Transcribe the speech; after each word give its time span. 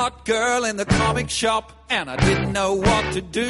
hot 0.00 0.24
girl 0.24 0.64
in 0.64 0.78
the 0.78 0.86
comic 0.86 1.28
shop, 1.28 1.72
and 1.90 2.08
I 2.08 2.16
didn't 2.16 2.52
know 2.54 2.72
what 2.72 3.12
to 3.12 3.20
do. 3.20 3.46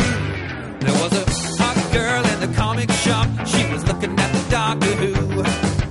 There 0.85 0.97
was 1.03 1.13
a 1.23 1.25
hot 1.63 1.79
girl 1.93 2.23
in 2.33 2.41
the 2.41 2.53
comic 2.57 2.91
shop, 2.91 3.29
she 3.47 3.63
was 3.73 3.87
looking 3.87 4.19
at 4.19 4.33
the 4.33 4.51
Doctor 4.51 4.93
Who. 5.01 5.13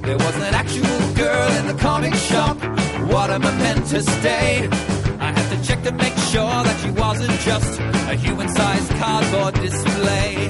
There 0.01 0.17
was 0.17 0.35
an 0.47 0.53
actual 0.53 1.13
girl 1.15 1.49
in 1.59 1.67
the 1.67 1.75
comic 1.75 2.13
shop, 2.13 2.57
what 3.07 3.29
am 3.29 3.45
I 3.45 3.55
meant 3.55 3.85
to 3.93 4.03
stay? 4.03 4.67
I 5.27 5.31
had 5.31 5.47
to 5.53 5.65
check 5.65 5.81
to 5.83 5.93
make 5.93 6.17
sure 6.33 6.57
that 6.67 6.77
she 6.81 6.91
wasn't 6.91 7.39
just 7.39 7.79
a 7.79 8.15
human 8.15 8.49
sized 8.49 8.91
cardboard 8.99 9.53
display. 9.61 10.48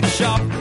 Comic 0.00 0.10
shop, 0.12 0.57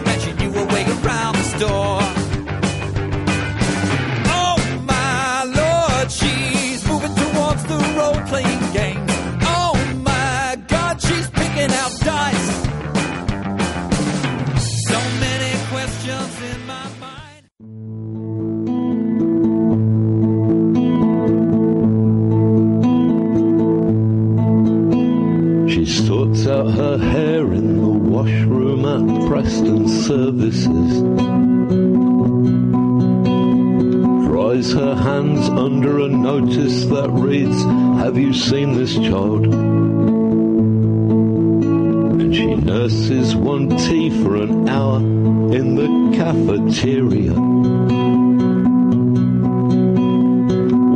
And 42.19 42.35
she 42.35 42.55
nurses 42.55 43.35
one 43.35 43.69
tea 43.77 44.09
for 44.23 44.35
an 44.35 44.69
hour 44.69 44.99
in 44.99 45.75
the 45.75 46.15
cafeteria. 46.15 47.33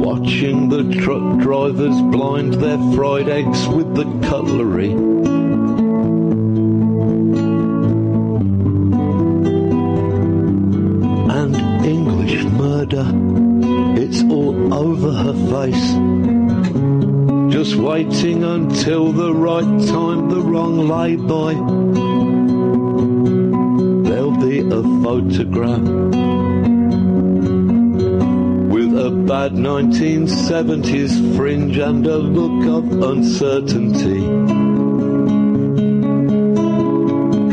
Watching 0.05 0.69
the 0.69 0.83
truck 1.01 1.39
drivers 1.39 1.99
blind 2.01 2.53
their 2.55 2.77
fried 2.95 3.27
eggs 3.27 3.67
with 3.67 3.95
the 3.95 4.05
cutlery. 4.27 4.91
And 11.31 11.55
English 11.85 12.43
murder, 12.45 13.11
it's 13.99 14.21
all 14.23 14.73
over 14.73 15.11
her 15.11 15.33
face. 15.49 16.40
Just 17.51 17.75
waiting 17.75 18.45
until 18.45 19.11
the 19.11 19.33
right 19.33 19.87
time, 19.87 20.29
the 20.29 20.39
wrong 20.39 20.87
lay-by. 20.87 21.53
There'll 24.09 24.37
be 24.37 24.59
a 24.59 24.81
photograph 25.03 25.81
with 28.71 28.97
a 28.97 29.11
bad 29.27 29.51
1970s 29.51 31.35
fringe 31.35 31.77
and 31.77 32.07
a 32.07 32.17
look 32.17 32.65
of 32.67 33.03
uncertainty. 33.03 34.21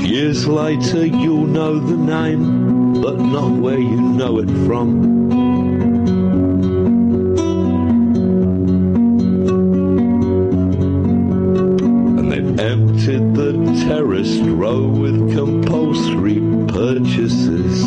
Years 0.09 0.47
later, 0.47 1.07
you'll 1.07 1.47
know 1.47 1.81
the 1.81 1.97
name, 1.97 3.03
but 3.03 3.19
not 3.19 3.51
where 3.51 3.81
you 3.81 4.01
know 4.01 4.39
it 4.39 4.49
from. 4.65 5.08
Terraced 13.89 14.43
row 14.43 14.87
with 14.87 15.35
compulsory 15.35 16.41
purchases 16.69 17.83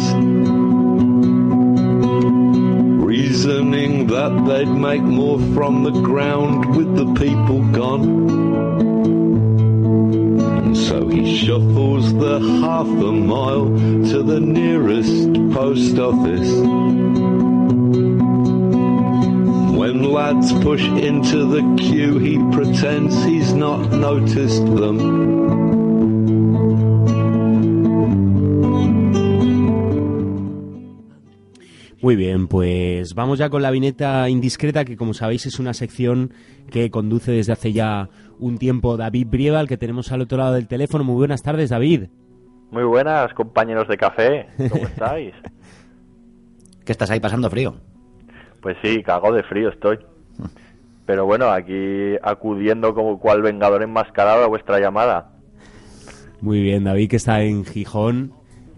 reasoning 3.05 4.07
that 4.07 4.33
they'd 4.47 4.65
make 4.65 5.03
more 5.03 5.37
from 5.53 5.83
the 5.83 5.91
ground 6.01 6.75
with 6.75 6.95
the 6.95 7.05
people 7.13 7.61
gone. 7.71 8.29
And 10.57 10.75
so 10.75 11.07
he 11.07 11.37
shuffles 11.37 12.11
the 12.15 12.39
half 12.61 12.87
a 12.87 13.11
mile 13.11 13.67
to 14.09 14.23
the 14.23 14.39
nearest 14.39 15.33
post 15.53 15.99
office. 15.99 16.51
When 19.79 20.03
lads 20.03 20.51
push 20.63 20.83
into 20.83 21.45
the 21.45 21.75
queue, 21.77 22.17
he 22.17 22.37
pretends 22.55 23.23
he's 23.23 23.53
not 23.53 23.91
noticed 23.91 24.65
them. 24.65 25.40
Muy 32.01 32.15
bien, 32.15 32.47
pues 32.47 33.13
vamos 33.13 33.37
ya 33.37 33.51
con 33.51 33.61
la 33.61 33.69
vineta 33.69 34.27
indiscreta, 34.27 34.85
que 34.85 34.97
como 34.97 35.13
sabéis 35.13 35.45
es 35.45 35.59
una 35.59 35.73
sección 35.73 36.33
que 36.71 36.89
conduce 36.89 37.31
desde 37.31 37.53
hace 37.53 37.73
ya 37.73 38.09
un 38.39 38.57
tiempo 38.57 38.97
David 38.97 39.27
Brieva, 39.29 39.59
al 39.59 39.67
que 39.67 39.77
tenemos 39.77 40.11
al 40.11 40.21
otro 40.21 40.39
lado 40.39 40.53
del 40.53 40.67
teléfono. 40.67 41.03
Muy 41.03 41.13
buenas 41.13 41.43
tardes, 41.43 41.69
David. 41.69 42.05
Muy 42.71 42.83
buenas, 42.85 43.31
compañeros 43.35 43.87
de 43.87 43.97
café. 43.97 44.47
¿Cómo 44.69 44.83
estáis? 44.87 45.35
¿Qué 46.83 46.91
estás 46.91 47.11
ahí 47.11 47.19
pasando 47.19 47.51
frío? 47.51 47.75
Pues 48.61 48.77
sí, 48.81 49.03
cago 49.03 49.31
de 49.31 49.43
frío 49.43 49.69
estoy. 49.69 49.99
Pero 51.05 51.25
bueno, 51.25 51.51
aquí 51.51 52.15
acudiendo 52.23 52.95
como 52.95 53.19
cual 53.19 53.43
vengador 53.43 53.83
enmascarado 53.83 54.43
a 54.43 54.47
vuestra 54.47 54.79
llamada. 54.79 55.33
Muy 56.39 56.61
bien, 56.61 56.83
David, 56.83 57.11
que 57.11 57.17
está 57.17 57.43
en 57.43 57.63
Gijón. 57.63 58.33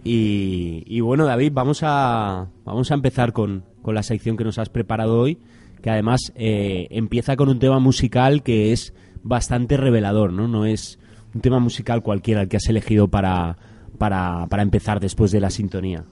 Y, 0.06 1.00
bueno, 1.00 1.25
David, 1.25 1.52
vamos 1.53 1.81
a, 1.84 2.47
vamos 2.66 2.91
a 2.91 2.94
empezar 2.94 3.31
con, 3.31 3.64
con 3.81 3.96
la 3.96 4.03
sección 4.03 4.36
que 4.36 4.44
nos 4.44 4.59
has 4.59 4.69
preparado 4.69 5.18
hoy, 5.18 5.40
que 5.81 5.90
además 5.90 6.34
eh, 6.36 6.88
empieza 6.91 7.36
con 7.38 7.47
un 7.47 7.59
tema 7.59 7.80
musical 7.80 8.44
que 8.44 8.74
es 8.74 8.94
bastante 9.24 9.78
revelador, 9.78 10.34
¿no? 10.34 10.48
No 10.48 10.66
es 10.66 11.00
un 11.33 11.42
tema 11.42 11.60
musical 11.60 12.01
cualquiera 12.01 12.42
el 12.42 12.50
que 12.50 12.57
has 12.57 12.68
elegido 12.68 13.07
para, 13.07 13.57
para, 13.98 14.48
para 14.50 14.63
empezar 14.63 15.00
después 15.00 15.31
de 15.31 15.39
la 15.39 15.50
sintonía. 15.50 16.04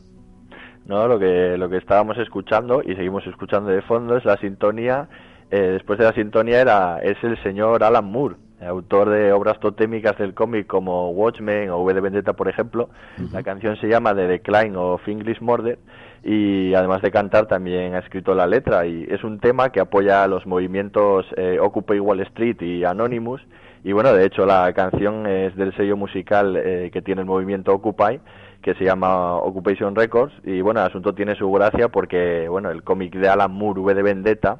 No, 0.85 1.07
lo 1.07 1.19
que 1.19 1.57
lo 1.57 1.69
que 1.69 1.77
estábamos 1.77 2.17
escuchando 2.17 2.81
y 2.83 2.95
seguimos 2.95 3.25
escuchando 3.27 3.69
de 3.69 3.81
fondo 3.83 4.17
es 4.17 4.25
la 4.25 4.37
sintonía. 4.37 5.07
eh, 5.51 5.73
después 5.73 5.99
de 5.99 6.05
la 6.05 6.13
sintonía 6.13 6.61
era 6.61 6.99
es 6.99 7.17
el 7.23 7.41
señor 7.43 7.83
Alan 7.83 8.05
Moore, 8.05 8.35
autor 8.67 9.09
de 9.09 9.31
obras 9.33 9.59
totémicas 9.59 10.17
del 10.17 10.33
cómic 10.33 10.67
como 10.67 11.11
Watchmen 11.11 11.69
o 11.69 11.79
V 11.79 11.93
de 11.93 12.01
Vendetta, 12.01 12.33
por 12.33 12.47
ejemplo. 12.47 12.89
La 13.31 13.43
canción 13.43 13.77
se 13.77 13.87
llama 13.87 14.15
The 14.15 14.27
Decline 14.27 14.75
of 14.75 15.07
English 15.07 15.41
Murder 15.41 15.79
y 16.23 16.73
además 16.75 17.01
de 17.01 17.11
cantar 17.11 17.47
también 17.47 17.95
ha 17.95 17.99
escrito 17.99 18.35
la 18.35 18.45
letra 18.45 18.85
y 18.85 19.07
es 19.09 19.23
un 19.23 19.39
tema 19.39 19.71
que 19.71 19.79
apoya 19.79 20.23
a 20.23 20.27
los 20.27 20.45
movimientos 20.45 21.25
eh, 21.35 21.57
Occupy 21.59 21.99
Wall 21.99 22.19
Street 22.21 22.61
y 22.61 22.83
Anonymous 22.83 23.41
y 23.83 23.91
bueno, 23.93 24.13
de 24.13 24.25
hecho 24.25 24.45
la 24.45 24.71
canción 24.73 25.25
es 25.25 25.55
del 25.55 25.75
sello 25.75 25.97
musical 25.97 26.55
eh, 26.57 26.91
que 26.93 27.01
tiene 27.01 27.21
el 27.21 27.27
movimiento 27.27 27.73
Occupy 27.73 28.19
que 28.61 28.75
se 28.75 28.83
llama 28.83 29.37
Occupation 29.37 29.95
Records 29.95 30.33
y 30.43 30.61
bueno, 30.61 30.81
el 30.81 30.87
asunto 30.87 31.15
tiene 31.15 31.35
su 31.35 31.51
gracia 31.51 31.87
porque 31.87 32.47
bueno, 32.47 32.69
el 32.69 32.83
cómic 32.83 33.15
de 33.15 33.27
Alan 33.27 33.51
Moore 33.51 33.79
V 33.79 33.95
de 33.95 34.03
Vendetta 34.03 34.59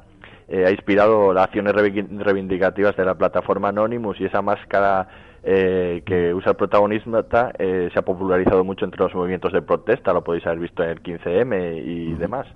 eh, 0.52 0.66
ha 0.66 0.70
inspirado 0.70 1.32
las 1.32 1.44
acciones 1.44 1.74
reivindicativas 1.74 2.94
de 2.94 3.06
la 3.06 3.14
plataforma 3.14 3.70
Anonymous 3.70 4.20
y 4.20 4.26
esa 4.26 4.42
máscara 4.42 5.08
eh, 5.42 6.02
que 6.04 6.34
usa 6.34 6.50
el 6.50 6.56
protagonista 6.56 7.52
eh, 7.58 7.88
se 7.90 7.98
ha 7.98 8.02
popularizado 8.02 8.62
mucho 8.62 8.84
entre 8.84 9.02
los 9.02 9.14
movimientos 9.14 9.50
de 9.54 9.62
protesta, 9.62 10.12
lo 10.12 10.22
podéis 10.22 10.44
haber 10.44 10.58
visto 10.58 10.82
en 10.82 10.90
el 10.90 11.02
15M 11.02 11.82
y 11.86 12.12
demás. 12.16 12.46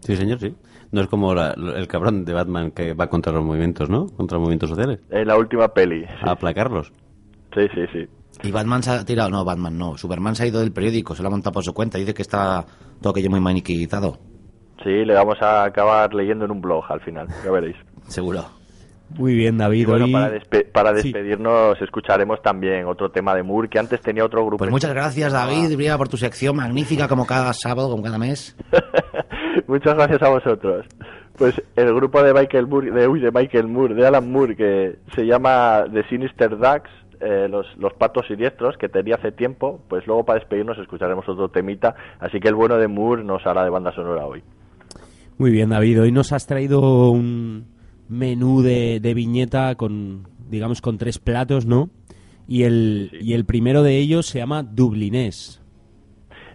Sí, 0.00 0.16
señor, 0.16 0.40
sí. 0.40 0.52
No 0.90 1.00
es 1.00 1.06
como 1.06 1.32
el 1.32 1.86
cabrón 1.86 2.24
de 2.24 2.32
Batman 2.32 2.72
que 2.72 2.92
va 2.92 3.06
contra 3.06 3.32
los 3.32 3.44
movimientos, 3.44 3.88
¿no? 3.88 4.06
Contra 4.08 4.38
los 4.38 4.42
movimientos 4.42 4.70
sociales. 4.70 4.98
En 5.10 5.28
la 5.28 5.36
última 5.36 5.68
peli. 5.68 6.04
A 6.22 6.32
aplacarlos. 6.32 6.92
Sí, 7.54 7.68
sí, 7.72 7.82
sí. 7.92 8.08
Y 8.42 8.50
Batman 8.50 8.82
se 8.82 8.90
ha 8.90 9.04
tirado, 9.04 9.30
no, 9.30 9.44
Batman 9.44 9.78
no, 9.78 9.96
Superman 9.96 10.34
se 10.34 10.42
ha 10.42 10.46
ido 10.48 10.58
del 10.58 10.72
periódico, 10.72 11.14
se 11.14 11.22
lo 11.22 11.28
ha 11.28 11.30
montado 11.30 11.54
por 11.54 11.62
su 11.62 11.72
cuenta, 11.72 11.98
dice 11.98 12.14
que 12.14 12.22
está 12.22 12.66
todo 13.00 13.12
aquello 13.12 13.30
muy 13.30 13.40
maniquizado. 13.40 14.18
Sí, 14.82 15.04
le 15.04 15.14
vamos 15.14 15.40
a 15.40 15.64
acabar 15.64 16.12
leyendo 16.14 16.44
en 16.44 16.50
un 16.50 16.60
blog 16.60 16.84
al 16.88 17.00
final, 17.00 17.28
ya 17.44 17.50
veréis. 17.50 17.76
Seguro. 18.08 18.44
Muy 19.10 19.34
bien, 19.34 19.56
David. 19.56 19.86
bueno, 19.86 20.06
para, 20.72 20.92
despedirnos 20.92 21.80
escucharemos 21.80 22.42
también 22.42 22.86
otro 22.86 23.10
tema 23.10 23.34
de 23.34 23.42
Moore 23.42 23.68
que 23.68 23.78
antes 23.78 24.00
tenía 24.00 24.24
otro 24.24 24.44
grupo. 24.44 24.58
Pues 24.58 24.70
muchas 24.70 24.92
gracias, 24.92 25.32
David, 25.32 25.96
por 25.96 26.08
tu 26.08 26.16
sección 26.16 26.56
magnífica 26.56 27.06
como 27.06 27.24
cada 27.24 27.52
sábado, 27.52 27.88
como 27.88 28.02
cada 28.02 28.18
mes. 28.18 28.56
muchas 29.66 29.94
gracias 29.94 30.22
a 30.22 30.28
vosotros. 30.28 30.86
Pues 31.38 31.54
el 31.76 31.94
grupo 31.94 32.22
de 32.22 32.34
Michael 32.34 32.66
Moore, 32.66 32.90
de, 32.90 33.08
de 33.08 33.30
Michael 33.30 33.68
Moore, 33.68 33.94
de 33.94 34.06
Alan 34.06 34.30
Moore, 34.30 34.56
que 34.56 34.96
se 35.14 35.24
llama 35.24 35.84
The 35.92 36.02
Sinister 36.08 36.56
Ducks, 36.56 36.90
eh, 37.20 37.46
los, 37.48 37.66
los 37.78 37.92
patos 37.94 38.26
siniestros 38.26 38.76
que 38.76 38.88
tenía 38.88 39.14
hace 39.14 39.32
tiempo, 39.32 39.80
pues 39.88 40.06
luego 40.06 40.24
para 40.24 40.38
despedirnos 40.38 40.78
escucharemos 40.78 41.28
otro 41.28 41.48
temita, 41.48 41.94
así 42.20 42.40
que 42.40 42.48
el 42.48 42.54
bueno 42.54 42.76
de 42.76 42.88
Moore 42.88 43.22
nos 43.22 43.46
hará 43.46 43.64
de 43.64 43.70
banda 43.70 43.92
sonora 43.92 44.26
hoy. 44.26 44.42
Muy 45.38 45.50
bien, 45.50 45.68
David, 45.68 46.00
hoy 46.00 46.12
nos 46.12 46.32
has 46.32 46.46
traído 46.46 47.10
un 47.10 47.66
menú 48.08 48.62
de, 48.62 49.00
de 49.00 49.12
viñeta 49.12 49.74
con, 49.74 50.28
digamos, 50.48 50.80
con 50.80 50.96
tres 50.96 51.18
platos, 51.18 51.66
¿no? 51.66 51.90
Y 52.48 52.62
el, 52.62 53.10
y 53.20 53.34
el 53.34 53.44
primero 53.44 53.82
de 53.82 53.98
ellos 53.98 54.26
se 54.26 54.38
llama 54.38 54.62
Dublinés. 54.62 55.62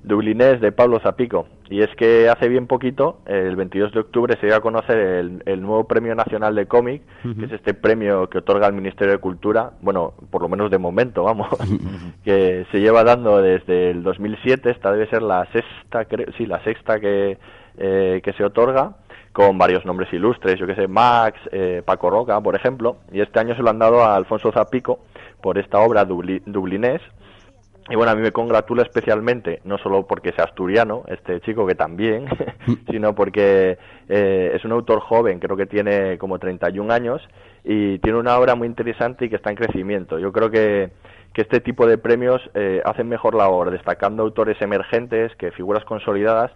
Dublinés 0.03 0.61
de 0.61 0.71
Pablo 0.71 0.99
Zapico. 0.99 1.45
Y 1.69 1.81
es 1.81 1.89
que 1.95 2.27
hace 2.27 2.49
bien 2.49 2.65
poquito, 2.65 3.19
el 3.27 3.55
22 3.55 3.93
de 3.93 3.99
octubre, 3.99 4.35
se 4.41 4.47
dio 4.47 4.55
a 4.55 4.61
conocer 4.61 4.97
el, 5.45 5.61
nuevo 5.61 5.87
Premio 5.87 6.15
Nacional 6.15 6.53
de 6.53 6.65
Cómic, 6.65 7.03
que 7.21 7.45
es 7.45 7.51
este 7.51 7.73
premio 7.73 8.29
que 8.29 8.39
otorga 8.39 8.67
el 8.67 8.73
Ministerio 8.73 9.13
de 9.13 9.19
Cultura, 9.19 9.71
bueno, 9.79 10.13
por 10.31 10.41
lo 10.41 10.49
menos 10.49 10.69
de 10.69 10.79
momento, 10.79 11.23
vamos, 11.23 11.47
que 12.25 12.65
se 12.71 12.81
lleva 12.81 13.05
dando 13.05 13.37
desde 13.41 13.91
el 13.91 14.03
2007, 14.03 14.69
esta 14.69 14.91
debe 14.91 15.07
ser 15.07 15.21
la 15.21 15.45
sexta, 15.53 16.03
creo, 16.05 16.27
sí, 16.37 16.45
la 16.45 16.61
sexta 16.65 16.99
que, 16.99 17.37
eh, 17.77 18.21
que 18.23 18.33
se 18.33 18.43
otorga, 18.43 18.95
con 19.33 19.57
varios 19.57 19.85
nombres 19.85 20.11
ilustres, 20.11 20.59
yo 20.59 20.67
que 20.67 20.75
sé, 20.75 20.87
Max, 20.87 21.39
eh, 21.51 21.81
Paco 21.85 22.09
Roca, 22.09 22.39
por 22.41 22.55
ejemplo, 22.55 22.97
y 23.11 23.21
este 23.21 23.39
año 23.39 23.55
se 23.55 23.61
lo 23.61 23.69
han 23.69 23.79
dado 23.79 24.03
a 24.03 24.15
Alfonso 24.15 24.51
Zapico 24.51 24.99
por 25.41 25.57
esta 25.57 25.79
obra 25.79 26.05
dublinés, 26.05 27.01
y 27.89 27.95
bueno, 27.95 28.11
a 28.11 28.15
mí 28.15 28.21
me 28.21 28.31
congratula 28.31 28.83
especialmente, 28.83 29.59
no 29.65 29.77
solo 29.77 30.05
porque 30.05 30.31
sea 30.33 30.45
asturiano, 30.45 31.03
este 31.07 31.41
chico 31.41 31.65
que 31.65 31.75
también, 31.75 32.25
sino 32.89 33.15
porque 33.15 33.77
eh, 34.07 34.51
es 34.53 34.63
un 34.63 34.71
autor 34.71 34.99
joven, 34.99 35.39
creo 35.39 35.57
que 35.57 35.65
tiene 35.65 36.17
como 36.17 36.37
31 36.37 36.93
años 36.93 37.21
y 37.63 37.97
tiene 37.99 38.19
una 38.19 38.37
obra 38.37 38.55
muy 38.55 38.67
interesante 38.67 39.25
y 39.25 39.29
que 39.29 39.35
está 39.35 39.49
en 39.49 39.55
crecimiento. 39.55 40.19
Yo 40.19 40.31
creo 40.31 40.51
que, 40.51 40.91
que 41.33 41.41
este 41.41 41.59
tipo 41.59 41.87
de 41.87 41.97
premios 41.97 42.41
eh, 42.53 42.81
hacen 42.85 43.09
mejor 43.09 43.35
la 43.35 43.49
obra, 43.49 43.71
destacando 43.71 44.23
autores 44.23 44.61
emergentes, 44.61 45.35
que 45.35 45.51
figuras 45.51 45.83
consolidadas, 45.83 46.51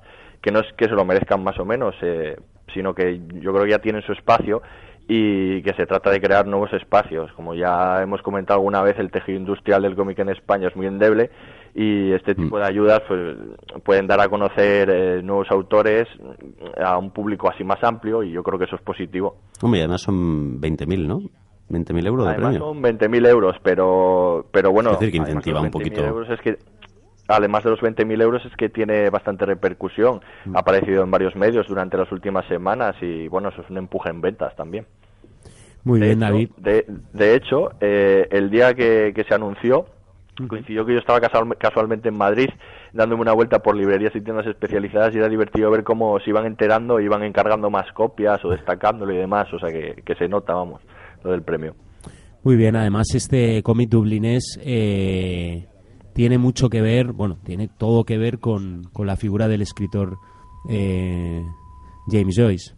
que 0.45 0.51
no 0.51 0.59
es 0.59 0.71
que 0.73 0.85
se 0.85 0.91
lo 0.91 1.03
merezcan 1.03 1.43
más 1.43 1.59
o 1.59 1.65
menos, 1.65 1.95
eh, 2.03 2.37
sino 2.71 2.93
que 2.93 3.19
yo 3.41 3.51
creo 3.51 3.63
que 3.63 3.71
ya 3.71 3.79
tienen 3.79 4.03
su 4.03 4.11
espacio 4.11 4.61
y 5.07 5.63
que 5.63 5.73
se 5.73 5.87
trata 5.87 6.11
de 6.11 6.21
crear 6.21 6.45
nuevos 6.45 6.71
espacios. 6.71 7.31
Como 7.31 7.55
ya 7.55 8.03
hemos 8.03 8.21
comentado 8.21 8.59
alguna 8.59 8.83
vez, 8.83 8.95
el 8.99 9.09
tejido 9.09 9.39
industrial 9.39 9.81
del 9.81 9.95
cómic 9.95 10.19
en 10.19 10.29
España 10.29 10.67
es 10.67 10.75
muy 10.75 10.85
endeble 10.85 11.31
y 11.73 12.11
este 12.11 12.33
mm. 12.33 12.35
tipo 12.35 12.59
de 12.59 12.65
ayudas 12.65 13.01
pues, 13.07 13.35
pueden 13.83 14.05
dar 14.05 14.21
a 14.21 14.29
conocer 14.29 14.87
eh, 14.91 15.23
nuevos 15.23 15.49
autores 15.49 16.07
a 16.77 16.95
un 16.99 17.09
público 17.09 17.49
así 17.49 17.63
más 17.63 17.83
amplio 17.83 18.21
y 18.21 18.29
yo 18.29 18.43
creo 18.43 18.59
que 18.59 18.65
eso 18.65 18.75
es 18.75 18.83
positivo. 18.83 19.37
Hombre, 19.63 19.79
además 19.79 20.01
son 20.01 20.61
20.000, 20.61 21.07
¿no? 21.07 21.21
20.000 21.71 22.05
euros 22.05 22.25
de 22.27 22.33
además 22.33 22.51
premio. 22.51 22.67
son 22.67 22.83
20.000 22.83 23.27
euros, 23.27 23.55
pero, 23.63 24.45
pero 24.51 24.71
bueno... 24.71 24.91
Es 24.91 24.99
decir, 24.99 25.11
que 25.11 25.17
incentiva 25.17 25.61
un 25.61 25.71
poquito... 25.71 26.05
Euros 26.05 26.29
es 26.29 26.39
que 26.41 26.59
además 27.27 27.63
de 27.63 27.71
los 27.71 27.79
20.000 27.79 28.21
euros, 28.21 28.45
es 28.45 28.55
que 28.55 28.69
tiene 28.69 29.09
bastante 29.09 29.45
repercusión. 29.45 30.21
Mm. 30.45 30.55
Ha 30.55 30.59
aparecido 30.59 31.03
en 31.03 31.11
varios 31.11 31.35
medios 31.35 31.67
durante 31.67 31.97
las 31.97 32.11
últimas 32.11 32.45
semanas 32.47 32.95
y, 33.01 33.27
bueno, 33.27 33.49
eso 33.49 33.61
es 33.61 33.69
un 33.69 33.77
empuje 33.77 34.09
en 34.09 34.21
ventas 34.21 34.55
también. 34.55 34.85
Muy 35.83 35.99
bien, 35.99 36.19
David. 36.19 36.49
De, 36.57 37.35
hecho, 37.35 37.71
eh, 37.79 38.27
el 38.31 38.49
día 38.49 38.73
que, 38.73 39.25
se 39.27 39.35
anunció, 39.35 39.85
coincidió 40.47 40.83
que 40.83 40.93
yo 40.93 40.99
estaba 40.99 41.21
casualmente 41.59 42.09
en 42.09 42.17
Madrid 42.17 42.49
dándome 42.91 43.21
una 43.21 43.33
vuelta 43.33 43.59
por 43.59 43.75
librerías 43.75 44.15
y 44.15 44.21
tiendas 44.21 44.47
especializadas 44.47 45.13
y 45.13 45.17
era 45.19 45.29
divertido 45.29 45.69
ver 45.69 45.83
cómo 45.83 46.19
se 46.21 46.29
iban 46.29 46.45
enterando, 46.45 46.99
iban 46.99 47.23
encargando 47.23 47.69
más 47.69 47.91
copias 47.91 48.43
o 48.45 48.49
destacándolo 48.49 49.13
y 49.13 49.17
demás, 49.17 49.53
o 49.53 49.59
sea 49.59 49.69
que, 49.69 50.01
que 50.03 50.15
se 50.15 50.27
nota, 50.27 50.53
vamos, 50.53 50.81
lo 51.23 51.31
del 51.31 51.43
premio. 51.43 51.75
Muy 52.45 52.55
bien, 52.55 52.75
además 52.75 53.07
este 53.13 53.61
cómic 53.63 53.89
dublinés 53.89 54.59
eh, 54.63 55.67
tiene 56.15 56.37
mucho 56.37 56.69
que 56.69 56.81
ver, 56.81 57.11
bueno, 57.11 57.37
tiene 57.43 57.67
todo 57.67 58.05
que 58.05 58.17
ver 58.17 58.39
con, 58.39 58.83
con 58.93 59.05
la 59.05 59.17
figura 59.17 59.49
del 59.49 59.61
escritor 59.61 60.15
eh, 60.69 61.43
James 62.07 62.35
Joyce. 62.37 62.73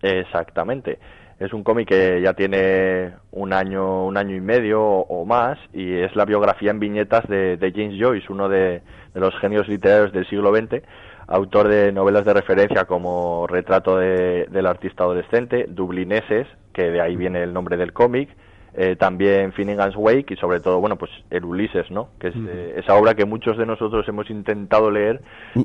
Exactamente. 0.00 0.98
Es 1.38 1.52
un 1.52 1.62
cómic 1.62 1.88
que 1.88 2.22
ya 2.22 2.32
tiene 2.32 3.12
un 3.32 3.52
año, 3.52 4.06
un 4.06 4.16
año 4.16 4.34
y 4.34 4.40
medio 4.40 4.82
o, 4.82 5.26
más 5.26 5.58
y 5.74 5.96
es 5.98 6.16
la 6.16 6.24
biografía 6.24 6.70
en 6.70 6.80
viñetas 6.80 7.28
de, 7.28 7.58
James 7.76 8.00
Joyce, 8.00 8.32
uno 8.32 8.48
de, 8.48 8.80
los 9.12 9.38
genios 9.38 9.68
literarios 9.68 10.14
del 10.14 10.26
siglo 10.26 10.50
XX, 10.50 10.82
autor 11.26 11.68
de 11.68 11.92
novelas 11.92 12.24
de 12.24 12.32
referencia 12.32 12.86
como 12.86 13.46
Retrato 13.46 13.98
del 13.98 14.66
artista 14.66 15.04
adolescente, 15.04 15.66
Dublineses, 15.68 16.46
que 16.72 16.90
de 16.90 17.02
ahí 17.02 17.16
viene 17.16 17.42
el 17.42 17.52
nombre 17.52 17.76
del 17.76 17.92
cómic, 17.92 18.30
eh, 18.76 18.94
también 18.96 19.52
Finnegan's 19.52 19.96
Wake 19.96 20.34
y 20.34 20.36
sobre 20.36 20.60
todo, 20.60 20.80
bueno, 20.80 20.96
pues 20.96 21.10
el 21.30 21.44
Ulises, 21.44 21.90
¿no? 21.90 22.10
Que 22.20 22.28
es 22.28 22.34
eh, 22.36 22.74
esa 22.76 22.94
obra 22.94 23.14
que 23.14 23.24
muchos 23.24 23.56
de 23.56 23.64
nosotros 23.64 24.06
hemos 24.06 24.28
intentado 24.28 24.90
leer 24.90 25.22
mm. 25.54 25.62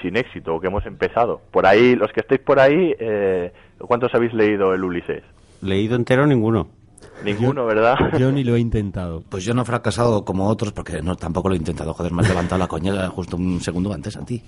sin 0.00 0.16
éxito, 0.16 0.54
o 0.54 0.60
que 0.60 0.68
hemos 0.68 0.86
empezado. 0.86 1.40
Por 1.50 1.66
ahí, 1.66 1.96
los 1.96 2.12
que 2.12 2.20
estéis 2.20 2.40
por 2.40 2.60
ahí, 2.60 2.94
eh, 2.98 3.52
¿cuántos 3.78 4.14
habéis 4.14 4.32
leído 4.32 4.72
el 4.74 4.84
Ulises? 4.84 5.24
Leído 5.60 5.96
entero 5.96 6.24
ninguno. 6.24 6.68
Ninguno, 7.24 7.66
¿verdad? 7.66 7.96
Yo 8.18 8.30
ni 8.30 8.44
lo 8.44 8.54
he 8.54 8.60
intentado. 8.60 9.22
Pues 9.28 9.44
yo 9.44 9.54
no 9.54 9.62
he 9.62 9.64
fracasado 9.64 10.24
como 10.24 10.48
otros 10.48 10.72
porque 10.72 11.02
no 11.02 11.16
tampoco 11.16 11.48
lo 11.48 11.54
he 11.54 11.58
intentado. 11.58 11.92
Joder, 11.94 12.12
me 12.12 12.22
has 12.22 12.28
levantado 12.28 12.58
la 12.58 12.68
coña 12.68 13.08
justo 13.08 13.36
un 13.36 13.60
segundo 13.60 13.92
antes 13.92 14.16
a 14.16 14.24
ti. 14.24 14.42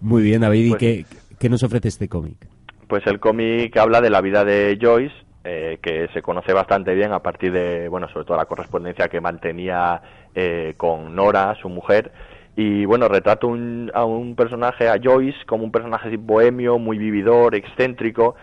Muy 0.00 0.22
bien, 0.22 0.42
David. 0.42 0.64
¿Y 0.64 0.68
pues 0.70 0.80
qué, 0.80 1.06
qué 1.38 1.48
nos 1.48 1.62
ofrece 1.62 1.88
este 1.88 2.08
cómic? 2.08 2.46
Pues 2.86 3.06
el 3.06 3.18
cómic 3.18 3.76
habla 3.76 4.00
de 4.00 4.10
la 4.10 4.20
vida 4.20 4.44
de 4.44 4.78
Joyce, 4.80 5.14
eh, 5.46 5.78
que 5.80 6.08
se 6.12 6.22
conoce 6.22 6.52
bastante 6.52 6.94
bien 6.94 7.12
a 7.12 7.20
partir 7.20 7.52
de, 7.52 7.88
bueno, 7.88 8.08
sobre 8.08 8.24
todo 8.24 8.36
la 8.36 8.46
correspondencia 8.46 9.08
que 9.08 9.20
mantenía 9.20 10.02
eh, 10.34 10.74
con 10.76 11.14
Nora, 11.14 11.54
su 11.60 11.68
mujer. 11.68 12.10
Y 12.56 12.84
bueno, 12.84 13.08
retrata 13.08 13.46
a 13.94 14.04
un 14.04 14.34
personaje, 14.36 14.88
a 14.88 14.96
Joyce, 15.02 15.44
como 15.46 15.64
un 15.64 15.70
personaje 15.70 16.08
así 16.08 16.16
bohemio, 16.16 16.78
muy 16.78 16.98
vividor, 16.98 17.54
excéntrico. 17.54 18.34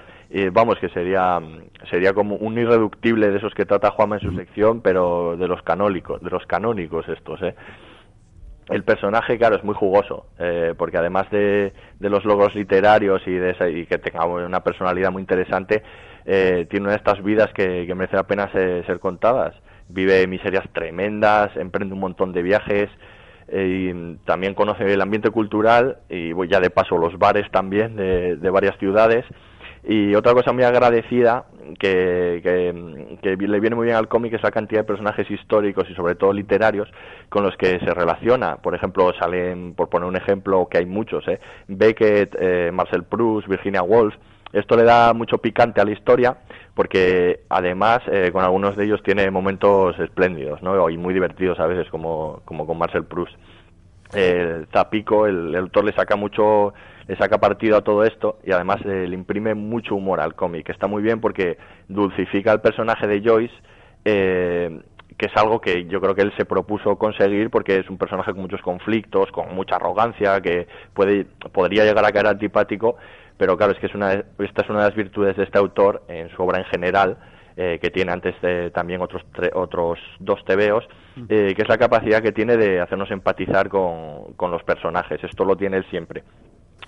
vamos, 0.52 0.78
que 0.80 0.90
sería, 0.90 1.40
sería 1.90 2.14
como 2.14 2.36
un 2.36 2.58
irreductible 2.58 3.30
de 3.30 3.38
esos 3.38 3.54
que 3.54 3.66
trata 3.66 3.92
Juanma 3.92 4.18
en 4.18 4.22
su 4.22 4.36
sección, 4.36 4.82
pero 4.82 5.36
de 5.36 5.48
los 5.48 5.62
canónicos, 5.64 6.22
de 6.22 6.30
los 6.30 6.46
canónicos 6.46 7.10
estos, 7.10 7.42
¿eh? 7.42 7.56
El 8.70 8.84
personaje, 8.84 9.38
claro, 9.38 9.56
es 9.56 9.64
muy 9.64 9.76
jugoso, 9.76 10.28
eh, 10.40 10.74
porque 10.78 10.98
además 10.98 11.30
de, 11.32 11.74
los 12.00 12.26
logros 12.26 12.56
literarios 12.56 13.22
y, 13.26 13.34
de 13.34 13.56
y 13.72 13.86
que 13.86 13.98
tenga 13.98 14.26
una 14.26 14.64
personalidad 14.64 15.12
muy 15.12 15.22
interesante, 15.22 15.84
eh, 16.26 16.66
tiene 16.70 16.86
una 16.86 16.94
de 16.94 16.98
estas 16.98 17.24
vidas 17.24 17.52
que, 17.54 17.86
que 17.86 17.96
merece 17.96 18.16
la 18.16 18.24
pena 18.24 18.52
ser, 18.52 19.00
contadas. 19.00 19.56
Vive 19.90 20.26
miserias 20.28 20.66
tremendas, 20.74 21.56
emprende 21.58 21.94
un 21.94 22.00
montón 22.00 22.32
de 22.32 22.42
viajes, 22.42 22.90
eh, 23.50 23.92
y 23.92 24.16
también 24.26 24.54
conoce 24.54 24.92
el 24.92 25.02
ambiente 25.02 25.30
cultural 25.30 25.98
y 26.10 26.32
voy 26.32 26.48
ya 26.48 26.60
de 26.62 26.70
paso 26.70 26.98
los 26.98 27.20
bares 27.20 27.50
también 27.52 27.96
de, 27.98 28.38
de 28.38 28.50
varias 28.50 28.78
ciudades 28.78 29.26
y 29.86 30.16
otra 30.16 30.34
cosa 30.34 30.54
muy 30.54 30.64
agradecida 30.64 31.46
que, 31.78 32.40
que, 33.22 33.36
le 33.36 33.60
viene 33.60 33.76
muy 33.76 33.86
bien 33.86 33.98
al 33.98 34.08
cómic 34.08 34.34
es 34.34 34.44
la 34.44 34.52
cantidad 34.52 34.82
de 34.82 34.88
personajes 34.88 35.30
históricos 35.30 35.90
y 35.90 35.94
sobre 35.94 36.16
todo 36.16 36.32
literarios 36.32 36.90
con 37.30 37.44
los 37.44 37.56
que 37.58 37.80
se 37.80 37.94
relaciona. 37.94 38.58
Por 38.58 38.76
ejemplo, 38.76 39.12
salen, 39.20 39.74
por 39.74 39.90
poner 39.90 40.08
un 40.08 40.16
ejemplo, 40.16 40.68
que 40.70 40.78
hay 40.78 40.86
muchos, 40.86 41.28
¿eh? 41.28 41.40
Beckett, 41.68 42.36
eh, 42.40 42.72
Marcel 42.74 43.04
Proust, 43.04 43.48
Virginia 43.48 43.84
Woolf. 43.84 44.16
Esto 44.54 44.78
le 44.78 44.84
da 44.84 45.14
mucho 45.14 45.40
picante 45.40 45.82
a 45.82 45.86
la 45.86 45.92
historia 45.92 46.38
porque 46.76 47.42
además 47.50 48.02
eh, 48.08 48.30
con 48.32 48.44
algunos 48.44 48.78
de 48.78 48.86
ellos 48.86 49.02
tiene 49.04 49.30
momentos 49.32 49.98
espléndidos 50.00 50.62
¿no? 50.62 50.90
y 50.90 50.98
muy 50.98 51.14
divertidos 51.14 51.60
a 51.60 51.66
veces 51.66 51.90
como, 51.90 52.42
como 52.46 52.66
con 52.68 52.78
Marcel 52.78 53.04
Proust. 53.06 53.36
Zapico, 54.72 55.26
el, 55.26 55.50
el 55.50 55.56
autor 55.56 55.86
le 55.86 55.94
saca 55.94 56.16
mucho 56.16 56.76
le 57.08 57.16
saca 57.18 57.40
partido 57.40 57.78
a 57.78 57.82
todo 57.82 58.04
esto 58.04 58.40
y 58.44 58.52
además 58.52 58.78
eh, 58.86 59.08
le 59.08 59.16
imprime 59.16 59.54
mucho 59.54 59.96
humor 59.96 60.20
al 60.20 60.36
cómic. 60.36 60.70
Está 60.70 60.88
muy 60.88 61.02
bien 61.02 61.20
porque 61.22 61.58
dulcifica 61.88 62.52
el 62.52 62.62
personaje 62.62 63.08
de 63.08 63.22
Joyce. 63.22 63.56
Eh, 64.06 64.82
que 65.18 65.28
es 65.28 65.38
algo 65.38 65.62
que 65.62 65.86
yo 65.86 66.02
creo 66.02 66.16
que 66.16 66.22
él 66.22 66.34
se 66.38 66.46
propuso 66.46 66.98
conseguir 66.98 67.50
porque 67.50 67.78
es 67.78 67.90
un 67.90 67.98
personaje 67.98 68.32
con 68.32 68.42
muchos 68.42 68.62
conflictos, 68.62 69.32
con 69.32 69.54
mucha 69.56 69.76
arrogancia, 69.76 70.42
que 70.42 70.68
puede, 70.94 71.26
podría 71.52 71.86
llegar 71.86 72.06
a 72.06 72.12
caer 72.12 72.28
antipático, 72.28 72.98
pero 73.38 73.58
claro, 73.58 73.74
es 73.74 73.80
que 73.80 73.88
es 73.88 73.96
una, 73.96 74.14
esta 74.14 74.62
es 74.64 74.70
una 74.70 74.80
de 74.80 74.90
las 74.90 74.96
virtudes 74.96 75.38
de 75.38 75.44
este 75.44 75.58
autor 75.58 76.04
en 76.08 76.30
su 76.30 76.42
obra 76.42 76.60
en 76.60 76.66
general, 76.66 77.18
eh, 77.56 77.80
que 77.82 77.92
tiene 77.92 78.12
antes 78.12 78.40
de, 78.42 78.72
también 78.72 79.02
otros, 79.02 79.24
otros 79.54 80.00
dos 80.20 80.44
tebeos, 80.46 80.84
eh, 81.30 81.54
que 81.56 81.62
es 81.62 81.70
la 81.70 81.78
capacidad 81.78 82.22
que 82.22 82.32
tiene 82.32 82.58
de 82.58 82.82
hacernos 82.82 83.12
empatizar 83.12 83.70
con, 83.70 84.34
con 84.36 84.50
los 84.50 84.64
personajes. 84.64 85.24
Esto 85.24 85.46
lo 85.46 85.56
tiene 85.56 85.78
él 85.78 85.86
siempre. 85.90 86.24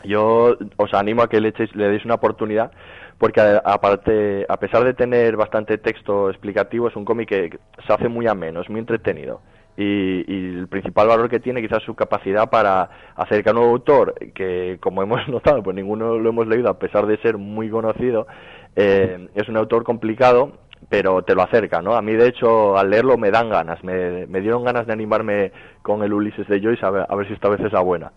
Yo 0.04 0.56
os 0.78 0.94
animo 0.94 1.24
a 1.24 1.30
que 1.30 1.42
le, 1.42 1.50
echéis, 1.50 1.76
le 1.76 1.90
deis 1.90 2.06
una 2.06 2.16
oportunidad 2.16 2.72
porque 3.18 3.42
aparte, 3.64 4.46
a 4.48 4.58
pesar 4.58 4.84
de 4.84 4.94
tener 4.94 5.38
bastante 5.38 5.78
texto 5.78 6.30
explicativo, 6.30 6.88
es 6.88 6.96
un 6.96 7.06
cómic 7.06 7.30
que 7.30 7.60
se 7.86 7.94
hace 7.94 8.10
muy 8.10 8.28
ameno, 8.28 8.62
es 8.62 8.70
muy 8.70 8.80
entretenido. 8.80 9.42
Y, 9.78 10.58
el 10.58 10.68
principal 10.68 11.08
valor 11.08 11.30
que 11.30 11.40
tiene 11.40 11.62
quizás 11.62 11.84
su 11.84 11.96
capacidad 11.96 12.50
para 12.50 12.90
acercar 13.16 13.56
a 13.56 13.60
un 13.60 13.70
autor, 13.70 14.16
que 14.34 14.78
como 14.82 15.02
hemos 15.02 15.28
notado, 15.30 15.64
pues 15.64 15.76
ninguno 15.76 16.18
lo 16.18 16.30
hemos 16.30 16.48
leído 16.48 16.70
a 16.70 16.80
pesar 16.80 17.06
de 17.08 17.18
ser 17.18 17.38
muy 17.38 17.70
conocido, 17.70 18.28
eh, 18.76 19.30
es 19.34 19.48
un 19.48 19.58
autor 19.58 19.84
complicado, 19.84 20.60
pero 20.90 21.24
te 21.24 21.36
lo 21.36 21.42
acerca, 21.42 21.82
¿no? 21.82 21.96
A 21.96 22.02
mí, 22.02 22.14
de 22.14 22.28
hecho, 22.28 22.78
al 22.78 22.90
leerlo 22.90 23.18
me 23.18 23.32
dan 23.32 23.50
ganas, 23.50 23.82
me, 23.84 24.26
dieron 24.42 24.64
ganas 24.66 24.88
de 24.88 24.94
animarme 24.94 25.52
con 25.82 26.04
el 26.04 26.14
Ulises 26.14 26.48
de 26.48 26.62
Joyce 26.62 26.86
a 26.86 26.90
ver, 26.90 27.06
a 27.08 27.16
ver 27.16 27.28
si 27.28 27.34
esta 27.34 27.50
vez 27.50 27.62
es 27.62 27.72
la 27.72 27.82
buena. 27.82 28.12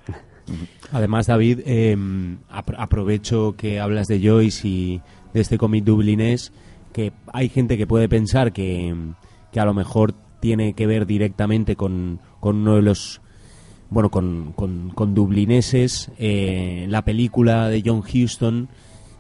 Además, 0.93 1.27
David, 1.27 1.61
em, 1.67 2.39
aprovecho 2.49 3.55
que 3.57 3.81
hablas 3.81 4.07
de 4.07 4.21
Joyce 4.21 4.67
y 4.67 5.01
de 5.35 5.41
este 5.41 5.59
cómic 5.59 5.85
dublinés, 5.85 6.53
que 6.93 7.13
hay 7.33 7.49
gente 7.49 7.77
que 7.77 7.87
puede 7.87 8.09
pensar 8.09 8.53
que, 8.53 8.95
que, 9.53 9.61
a 9.61 9.65
lo 9.65 9.75
mejor 9.75 10.15
tiene 10.41 10.73
que 10.73 10.87
ver 10.87 11.07
directamente 11.07 11.77
con, 11.77 12.21
con 12.41 12.57
uno 12.57 12.77
de 12.77 12.83
los 12.83 13.21
bueno 13.91 14.11
con, 14.11 14.53
con, 14.53 15.15
dublineses 15.15 16.11
eh, 16.19 16.87
la 16.89 17.05
película 17.05 17.69
de 17.69 17.83
John 17.85 18.03
Huston 18.03 18.69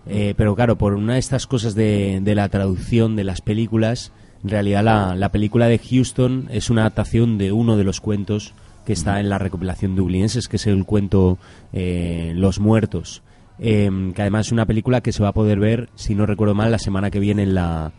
eh, 0.07 0.35
pero 0.37 0.55
claro 0.55 0.77
por 0.77 0.95
una 0.95 1.15
de 1.15 1.19
estas 1.19 1.47
cosas 1.47 1.75
de, 1.75 2.21
de 2.23 2.35
la 2.35 2.49
traducción 2.51 3.17
de 3.17 3.25
las 3.25 3.41
películas 3.41 4.13
en 4.45 4.51
realidad 4.51 4.85
la, 4.85 5.15
la 5.15 5.33
película 5.33 5.69
de 5.69 5.79
Houston 5.79 6.49
es 6.51 6.69
una 6.69 6.83
adaptación 6.83 7.39
de 7.39 7.51
uno 7.51 7.77
de 7.77 7.85
los 7.85 8.01
cuentos 8.01 8.55
que 8.89 8.95
está 8.95 9.21
en 9.21 9.29
la 9.29 9.37
recopilación 9.37 9.95
dublinenses, 9.95 10.49
que 10.49 10.57
es 10.57 10.67
el 10.67 10.87
cuento 10.87 11.37
eh, 11.75 12.33
Los 12.35 12.59
Muertos, 12.59 13.23
em, 13.59 14.15
que 14.15 14.23
además 14.23 14.47
es 14.47 14.53
una 14.53 14.65
película 14.65 15.03
que 15.03 15.13
se 15.13 15.23
va 15.23 15.29
a 15.29 15.35
poder 15.35 15.61
ver, 15.61 15.91
si 15.95 16.15
no 16.15 16.25
recuerdo 16.25 16.55
mal, 16.55 16.71
la 16.71 16.79
semana 16.79 17.11
que 17.11 17.21
viene 17.21 17.43
en 17.43 17.53
la, 17.53 17.93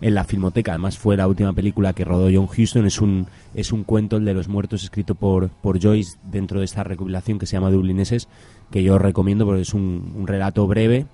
en 0.00 0.14
la 0.14 0.22
Filmoteca. 0.22 0.70
Además 0.70 0.98
fue 0.98 1.16
la 1.16 1.26
última 1.26 1.52
película 1.52 1.94
que 1.94 2.04
rodó 2.04 2.28
John 2.32 2.48
Huston, 2.56 2.86
es 2.86 3.00
un, 3.00 3.26
es 3.56 3.72
un 3.72 3.82
cuento, 3.82 4.18
el 4.18 4.24
de 4.24 4.34
los 4.34 4.46
muertos, 4.46 4.84
escrito 4.84 5.16
por, 5.16 5.48
por 5.48 5.82
Joyce 5.82 6.16
dentro 6.22 6.60
de 6.60 6.66
esta 6.66 6.84
recopilación 6.84 7.40
que 7.40 7.46
se 7.46 7.54
llama 7.54 7.72
Dublineses, 7.72 8.28
que 8.70 8.84
yo 8.84 9.00
recomiendo 9.00 9.46
porque 9.46 9.62
es 9.62 9.74
un, 9.74 10.12
un 10.14 10.28
relato 10.28 10.64
breve 10.68 11.06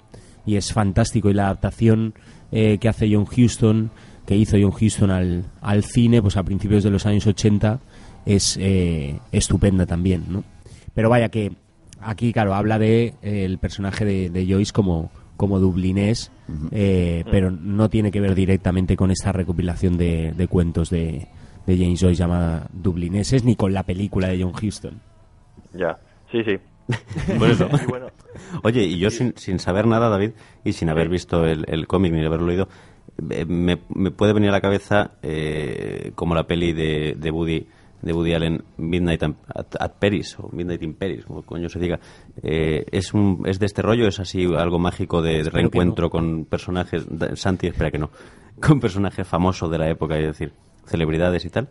y 0.44 0.56
es 0.56 0.74
fantástico. 0.74 1.30
Y 1.30 1.32
la 1.32 1.44
adaptación 1.44 2.12
eh, 2.50 2.76
que 2.76 2.90
hace 2.90 3.08
John 3.10 3.24
Huston, 3.34 3.92
que 4.26 4.36
hizo 4.36 4.58
John 4.60 4.74
Huston 4.78 5.10
al, 5.10 5.46
al 5.62 5.84
cine, 5.84 6.20
pues 6.20 6.36
a 6.36 6.42
principios 6.42 6.84
de 6.84 6.90
los 6.90 7.06
años 7.06 7.26
80, 7.26 7.80
es 8.26 8.56
eh, 8.60 9.18
estupenda 9.32 9.86
también, 9.86 10.24
¿no? 10.28 10.44
Pero 10.94 11.08
vaya 11.08 11.28
que 11.28 11.52
aquí, 12.00 12.32
claro, 12.32 12.54
habla 12.54 12.78
de 12.78 13.14
eh, 13.22 13.44
el 13.44 13.58
personaje 13.58 14.04
de, 14.04 14.46
Joyce 14.46 14.72
como, 14.72 15.10
como 15.36 15.58
dublinés, 15.58 16.30
eh, 16.70 17.24
pero 17.30 17.50
no 17.50 17.88
tiene 17.88 18.10
que 18.10 18.20
ver 18.20 18.34
directamente 18.34 18.96
con 18.96 19.10
esta 19.10 19.32
recopilación 19.32 19.96
de, 19.96 20.46
cuentos 20.48 20.90
de, 20.90 21.28
James 21.66 22.00
Joyce 22.00 22.16
llamada 22.16 22.68
Dublineses, 22.72 23.44
ni 23.44 23.56
con 23.56 23.72
la 23.72 23.84
película 23.84 24.28
de 24.28 24.42
John 24.42 24.52
Huston. 24.60 25.00
Ya, 25.72 25.98
sí, 26.30 26.42
sí. 26.44 26.58
Oye, 28.64 28.82
y 28.82 28.98
yo 28.98 29.10
sin, 29.10 29.34
sin 29.36 29.58
saber 29.60 29.86
nada, 29.86 30.08
David, 30.08 30.32
y 30.64 30.72
sin 30.72 30.90
haber 30.90 31.08
visto 31.08 31.46
el, 31.46 31.64
el 31.68 31.86
cómic 31.86 32.12
ni 32.12 32.24
haberlo 32.24 32.48
leído, 32.48 32.68
me, 33.16 33.78
me, 33.94 34.10
puede 34.10 34.32
venir 34.32 34.50
a 34.50 34.52
la 34.52 34.60
cabeza 34.60 35.12
como 36.14 36.34
la 36.34 36.46
peli 36.46 36.72
de, 36.72 37.14
de 37.16 37.30
Woody 37.30 37.66
de 38.02 38.12
Woody 38.12 38.34
Allen, 38.34 38.64
Midnight 38.76 39.22
at, 39.22 39.92
Paris, 39.98 40.38
o 40.38 40.48
Midnight 40.52 40.82
in 40.82 40.94
Paris, 40.94 41.24
como 41.24 41.42
coño 41.42 41.68
se 41.68 41.78
diga, 41.78 41.98
eh, 42.42 42.84
¿es, 42.90 43.14
un, 43.14 43.44
¿es 43.46 43.58
de 43.58 43.66
este 43.66 43.80
rollo? 43.80 44.06
¿Es 44.06 44.20
así 44.20 44.44
algo 44.54 44.78
mágico 44.78 45.22
de, 45.22 45.44
reencuentro 45.44 46.10
con 46.10 46.44
personajes, 46.44 47.06
Santi, 47.34 47.68
espera 47.68 47.90
que 47.90 47.98
no, 47.98 48.10
con 48.60 48.80
personajes 48.80 49.26
famosos 49.26 49.70
de 49.70 49.78
la 49.78 49.88
época, 49.88 50.18
es 50.18 50.26
decir, 50.26 50.52
celebridades 50.84 51.44
y 51.44 51.50
tal? 51.50 51.68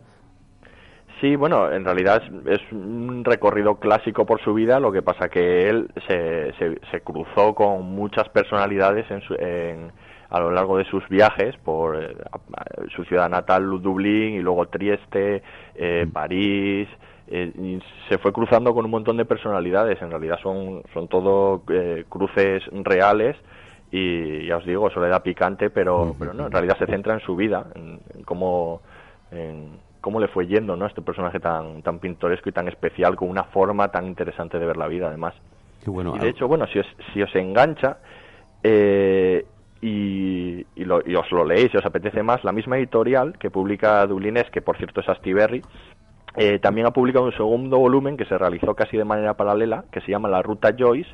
Sí, 1.20 1.36
bueno, 1.36 1.70
en 1.70 1.84
realidad 1.84 2.20
es, 2.46 2.60
un 2.72 3.24
recorrido 3.24 3.76
clásico 3.76 4.26
por 4.26 4.42
su 4.42 4.54
vida, 4.54 4.80
lo 4.80 4.90
que 4.90 5.02
pasa 5.02 5.28
que 5.28 5.68
él 5.68 5.88
se, 6.08 6.52
se, 6.58 6.80
se 6.90 7.00
cruzó 7.02 7.54
con 7.54 7.84
muchas 7.84 8.28
personalidades 8.30 9.08
en, 9.08 9.20
su, 9.20 9.34
en 9.34 9.92
a 10.32 10.40
lo 10.40 10.50
largo 10.50 10.78
de 10.78 10.84
sus 10.86 11.06
viajes 11.10 11.54
por 11.58 12.02
eh, 12.02 12.16
su 12.96 13.04
ciudad 13.04 13.28
natal, 13.28 13.68
Dublín, 13.82 14.34
y 14.34 14.40
luego 14.40 14.66
Trieste, 14.66 15.42
eh, 15.74 16.06
mm. 16.06 16.10
París. 16.10 16.88
Eh, 17.28 17.78
se 18.08 18.16
fue 18.16 18.32
cruzando 18.32 18.74
con 18.74 18.86
un 18.86 18.90
montón 18.90 19.18
de 19.18 19.26
personalidades. 19.26 20.00
En 20.00 20.08
realidad 20.08 20.38
son, 20.42 20.82
son 20.94 21.08
todo 21.08 21.62
cruces 22.08 22.62
reales 22.72 23.36
y 23.90 24.46
ya 24.46 24.56
os 24.56 24.64
digo, 24.64 24.88
soledad 24.90 25.22
picante, 25.22 25.68
pero, 25.68 26.16
pero 26.18 26.32
no, 26.32 26.46
en 26.46 26.52
realidad 26.52 26.78
se 26.78 26.86
centra 26.86 27.12
en 27.12 27.20
su 27.20 27.36
vida, 27.36 27.66
en, 27.74 28.00
cómo, 28.24 28.80
en 29.30 29.78
cómo 30.00 30.18
le 30.18 30.28
fue 30.28 30.46
yendo 30.46 30.76
¿no? 30.76 30.86
este 30.86 31.02
personaje 31.02 31.40
tan, 31.40 31.82
tan 31.82 31.98
pintoresco 31.98 32.48
y 32.48 32.52
tan 32.52 32.68
especial, 32.68 33.16
con 33.16 33.28
una 33.28 33.44
forma 33.44 33.88
tan 33.88 34.06
interesante 34.06 34.58
de 34.58 34.64
ver 34.64 34.78
la 34.78 34.88
vida, 34.88 35.08
además. 35.08 35.34
bueno, 35.84 36.16
y 36.16 36.20
de 36.20 36.30
hecho, 36.30 36.48
bueno, 36.48 36.66
si 36.68 36.78
os, 36.78 36.86
si 37.12 37.22
os 37.22 37.34
engancha, 37.36 37.98
eh, 38.62 39.44
y, 39.82 40.64
os 41.16 41.32
lo 41.32 41.44
leéis 41.44 41.72
si 41.72 41.76
os 41.76 41.84
apetece 41.84 42.22
más, 42.22 42.44
la 42.44 42.52
misma 42.52 42.78
editorial 42.78 43.36
que 43.38 43.50
publica 43.50 44.06
Dublines, 44.06 44.48
que 44.50 44.62
por 44.62 44.76
cierto 44.76 45.00
es 45.00 45.08
Astiberri, 45.08 45.60
eh, 46.36 46.58
también 46.60 46.86
ha 46.86 46.92
publicado 46.92 47.26
un 47.26 47.32
segundo 47.32 47.78
volumen 47.78 48.16
que 48.16 48.24
se 48.24 48.38
realizó 48.38 48.74
casi 48.74 48.96
de 48.96 49.04
manera 49.04 49.34
paralela, 49.34 49.84
que 49.92 50.00
se 50.00 50.12
llama 50.12 50.28
La 50.28 50.40
Ruta 50.40 50.70
Joyce, 50.78 51.10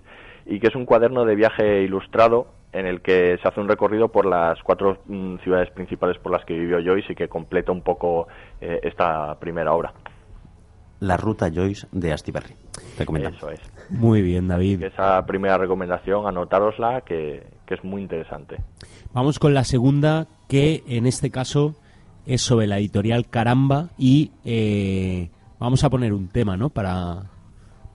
y 0.46 0.60
que 0.60 0.68
es 0.68 0.76
un 0.76 0.84
cuaderno 0.84 1.24
de 1.24 1.34
viaje 1.34 1.82
ilustrado 1.82 2.46
en 2.72 2.86
el 2.86 3.00
que 3.00 3.38
se 3.38 3.48
hace 3.48 3.60
un 3.60 3.68
recorrido 3.68 4.08
por 4.08 4.26
las 4.26 4.62
cuatro 4.62 4.98
mm, 5.06 5.38
ciudades 5.38 5.70
principales 5.70 6.18
por 6.18 6.32
las 6.32 6.44
que 6.44 6.54
vivió 6.54 6.78
Joyce 6.84 7.12
y 7.12 7.16
que 7.16 7.28
completa 7.28 7.72
un 7.72 7.82
poco 7.82 8.28
eh, 8.60 8.80
esta 8.82 9.34
primera 9.40 9.72
obra. 9.72 9.92
La 11.00 11.16
Ruta 11.16 11.48
Joyce 11.52 11.86
de 11.92 12.12
Astiberri. 12.12 12.54
Eso 12.98 13.50
es. 13.50 13.60
Muy 13.90 14.22
bien, 14.22 14.48
David. 14.48 14.82
Esa 14.82 15.24
primera 15.26 15.58
recomendación, 15.58 16.26
anotárosla, 16.26 17.02
que, 17.02 17.46
que 17.66 17.74
es 17.74 17.84
muy 17.84 18.02
interesante. 18.02 18.58
Vamos 19.12 19.38
con 19.38 19.54
la 19.54 19.64
segunda, 19.64 20.26
que 20.48 20.82
en 20.86 21.06
este 21.06 21.30
caso 21.30 21.74
es 22.26 22.42
sobre 22.42 22.66
la 22.66 22.78
editorial 22.78 23.26
Caramba 23.28 23.88
y 23.96 24.32
eh, 24.44 25.30
vamos 25.58 25.82
a 25.82 25.90
poner 25.90 26.12
un 26.12 26.28
tema, 26.28 26.56
¿no? 26.56 26.68
Para, 26.68 27.30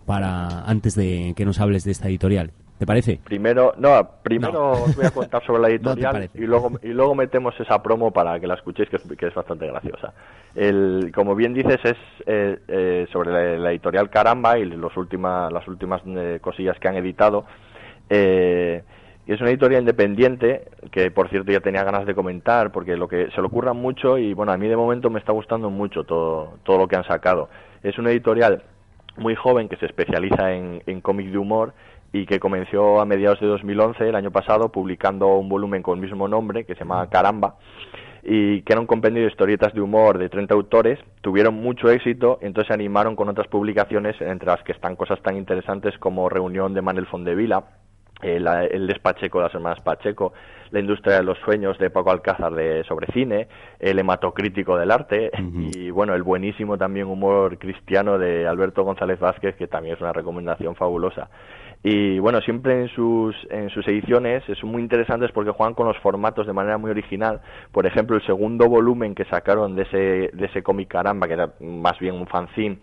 para 0.05 0.63
antes 0.65 0.95
de 0.95 1.33
que 1.35 1.45
nos 1.45 1.59
hables 1.59 1.83
de 1.83 1.91
esta 1.91 2.09
editorial. 2.09 2.51
¿Te 2.77 2.85
parece? 2.85 3.19
Primero, 3.23 3.73
no, 3.77 4.09
primero 4.23 4.71
os 4.71 4.95
voy 4.95 5.05
a 5.05 5.11
contar 5.11 5.45
sobre 5.45 5.61
la 5.61 5.69
editorial 5.73 6.29
y 6.33 6.41
luego 6.41 6.71
y 6.81 6.89
luego 6.89 7.15
metemos 7.15 7.57
esa 7.59 7.81
promo 7.81 8.11
para 8.11 8.39
que 8.39 8.47
la 8.47 8.55
escuchéis 8.55 8.89
que 8.89 8.97
es, 8.97 9.03
que 9.17 9.27
es 9.27 9.33
bastante 9.33 9.67
graciosa. 9.67 10.13
El, 10.55 11.11
como 11.13 11.35
bien 11.35 11.53
dices 11.53 11.79
es 11.83 11.97
eh, 12.25 12.59
eh, 12.67 13.07
sobre 13.11 13.57
la, 13.57 13.71
editorial 13.71 14.09
Caramba 14.09 14.57
y 14.57 14.65
los 14.65 14.95
última, 14.97 15.49
las 15.49 15.67
últimas 15.67 16.01
cosillas 16.41 16.77
que 16.79 16.87
han 16.87 16.95
editado. 16.95 17.45
Eh, 18.09 18.83
y 19.25 19.31
es 19.31 19.39
una 19.39 19.51
editorial 19.51 19.81
independiente 19.81 20.65
que, 20.91 21.09
por 21.09 21.29
cierto, 21.29 21.51
ya 21.51 21.61
tenía 21.61 21.83
ganas 21.83 22.05
de 22.05 22.13
comentar 22.13 22.71
porque 22.71 22.97
lo 22.97 23.07
que 23.07 23.31
se 23.31 23.39
le 23.39 23.47
ocurra 23.47 23.71
mucho 23.71 24.17
y, 24.17 24.33
bueno, 24.33 24.51
a 24.51 24.57
mí 24.57 24.67
de 24.67 24.75
momento 24.75 25.09
me 25.09 25.19
está 25.19 25.31
gustando 25.31 25.69
mucho 25.69 26.03
todo, 26.03 26.55
todo 26.63 26.77
lo 26.77 26.87
que 26.87 26.97
han 26.97 27.05
sacado. 27.05 27.49
Es 27.83 27.97
una 27.97 28.11
editorial 28.11 28.63
muy 29.15 29.35
joven 29.35 29.69
que 29.69 29.77
se 29.77 29.85
especializa 29.85 30.51
en, 30.53 30.83
en 30.85 30.99
cómic 30.99 31.27
de 31.27 31.37
humor 31.37 31.73
y 32.13 32.27
que 32.27 32.39
comenzó 32.39 33.01
a 33.01 33.05
mediados 33.05 33.39
de 33.39 33.47
2011, 33.47 34.07
el 34.07 34.15
año 34.15 34.31
pasado, 34.31 34.71
publicando 34.71 35.35
un 35.35 35.49
volumen 35.49 35.81
con 35.81 35.97
el 35.97 36.01
mismo 36.05 36.27
nombre 36.27 36.63
que 36.63 36.75
se 36.75 36.81
llama 36.81 37.09
Caramba 37.09 37.55
y 38.23 38.61
que 38.61 38.71
era 38.71 38.79
un 38.79 38.87
compendio 38.87 39.23
de 39.23 39.29
historietas 39.29 39.73
de 39.73 39.81
humor 39.81 40.17
de 40.17 40.29
30 40.29 40.53
autores, 40.53 40.99
tuvieron 41.21 41.55
mucho 41.55 41.89
éxito 41.89 42.39
y 42.41 42.45
entonces 42.45 42.67
se 42.67 42.73
animaron 42.73 43.15
con 43.15 43.27
otras 43.27 43.47
publicaciones 43.47 44.15
entre 44.21 44.47
las 44.47 44.63
que 44.63 44.71
están 44.71 44.95
cosas 44.95 45.21
tan 45.21 45.35
interesantes 45.35 45.97
como 45.97 46.29
Reunión 46.29 46.73
de 46.73 46.81
Manel 46.81 47.07
Fondevila, 47.07 47.63
el, 48.21 48.47
el 48.47 48.87
despacheco 48.87 49.39
de 49.39 49.45
las 49.45 49.53
hermanas 49.53 49.81
Pacheco, 49.81 50.31
la 50.71 50.79
industria 50.79 51.17
de 51.17 51.23
los 51.23 51.37
sueños 51.39 51.77
de 51.77 51.89
Paco 51.89 52.11
Alcázar 52.11 52.53
de 52.53 52.83
sobre 52.85 53.07
cine, 53.11 53.47
el 53.79 53.99
hematocrítico 53.99 54.77
del 54.77 54.91
arte 54.91 55.31
y 55.75 55.89
bueno, 55.89 56.15
el 56.15 56.23
buenísimo 56.23 56.77
también 56.77 57.07
humor 57.07 57.57
cristiano 57.57 58.17
de 58.17 58.47
Alberto 58.47 58.83
González 58.83 59.19
Vázquez, 59.19 59.55
que 59.55 59.67
también 59.67 59.95
es 59.95 60.01
una 60.01 60.13
recomendación 60.13 60.75
fabulosa. 60.75 61.29
Y 61.83 62.17
bueno, 62.19 62.39
siempre 62.39 62.81
en 62.81 62.87
sus, 62.87 63.35
en 63.49 63.69
sus 63.69 63.85
ediciones 63.89 64.41
son 64.59 64.71
muy 64.71 64.81
interesantes 64.81 65.31
porque 65.33 65.51
juegan 65.51 65.73
con 65.73 65.85
los 65.85 65.97
formatos 65.97 66.47
de 66.47 66.53
manera 66.53 66.77
muy 66.77 66.89
original. 66.89 67.41
Por 67.73 67.85
ejemplo, 67.85 68.15
el 68.15 68.25
segundo 68.25 68.69
volumen 68.69 69.13
que 69.13 69.25
sacaron 69.25 69.75
de 69.75 69.83
ese, 69.83 69.97
de 70.33 70.45
ese 70.45 70.63
cómic 70.63 70.87
Caramba, 70.87 71.27
que 71.27 71.33
era 71.33 71.51
más 71.59 71.99
bien 71.99 72.15
un 72.15 72.25
fanzine, 72.25 72.79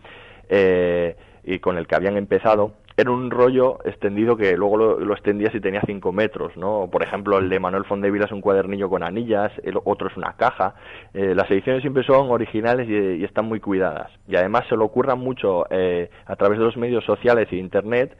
eh, 0.50 1.16
y 1.44 1.58
con 1.60 1.78
el 1.78 1.86
que 1.86 1.96
habían 1.96 2.18
empezado, 2.18 2.74
era 2.94 3.10
un 3.10 3.30
rollo 3.30 3.78
extendido 3.86 4.36
que 4.36 4.54
luego 4.58 4.76
lo, 4.76 5.00
lo 5.00 5.14
extendías 5.14 5.54
y 5.54 5.60
tenía 5.60 5.80
cinco 5.86 6.12
metros, 6.12 6.54
¿no? 6.58 6.90
Por 6.92 7.02
ejemplo, 7.02 7.38
el 7.38 7.48
de 7.48 7.58
Manuel 7.58 7.86
Fondevila 7.86 8.26
es 8.26 8.32
un 8.32 8.42
cuadernillo 8.42 8.90
con 8.90 9.02
anillas, 9.02 9.50
el 9.62 9.78
otro 9.82 10.08
es 10.08 10.16
una 10.18 10.34
caja. 10.36 10.74
Eh, 11.14 11.34
las 11.34 11.50
ediciones 11.50 11.80
siempre 11.80 12.02
son 12.02 12.30
originales 12.30 12.86
y, 12.86 13.22
y, 13.22 13.24
están 13.24 13.46
muy 13.46 13.60
cuidadas. 13.60 14.10
Y 14.28 14.36
además 14.36 14.64
se 14.68 14.76
lo 14.76 14.84
ocurran 14.84 15.18
mucho 15.18 15.64
eh, 15.70 16.10
a 16.26 16.36
través 16.36 16.58
de 16.58 16.64
los 16.66 16.76
medios 16.76 17.02
sociales 17.06 17.48
y 17.50 17.56
Internet 17.56 18.14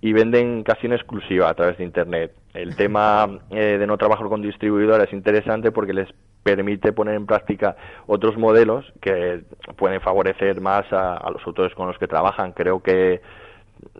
y 0.00 0.12
venden 0.12 0.62
casi 0.62 0.86
en 0.86 0.92
exclusiva 0.92 1.48
a 1.48 1.54
través 1.54 1.78
de 1.78 1.84
Internet. 1.84 2.32
El 2.54 2.76
tema 2.76 3.40
eh, 3.50 3.76
de 3.78 3.86
no 3.86 3.98
trabajar 3.98 4.28
con 4.28 4.42
distribuidores 4.42 5.08
es 5.08 5.12
interesante 5.12 5.72
porque 5.72 5.92
les 5.92 6.08
permite 6.42 6.92
poner 6.92 7.14
en 7.14 7.26
práctica 7.26 7.76
otros 8.06 8.36
modelos 8.36 8.84
que 9.00 9.42
pueden 9.76 10.00
favorecer 10.00 10.60
más 10.60 10.86
a, 10.92 11.28
los 11.30 11.44
autores 11.46 11.74
con 11.74 11.88
los 11.88 11.98
que 11.98 12.06
trabajan. 12.06 12.52
Creo 12.52 12.82
que 12.82 13.20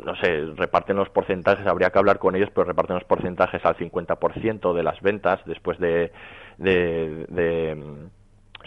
no 0.05 0.17
sé, 0.17 0.45
reparten 0.57 0.97
los 0.97 1.09
porcentajes, 1.11 1.67
habría 1.67 1.91
que 1.91 1.99
hablar 1.99 2.19
con 2.19 2.35
ellos, 2.35 2.51
pero 2.53 2.65
reparten 2.65 2.95
los 2.95 3.05
porcentajes 3.05 3.65
al 3.65 3.77
50% 3.77 4.75
de 4.75 4.83
las 4.83 5.01
ventas 5.03 5.41
después 5.47 5.79
de, 5.79 6.11
de, 6.57 7.77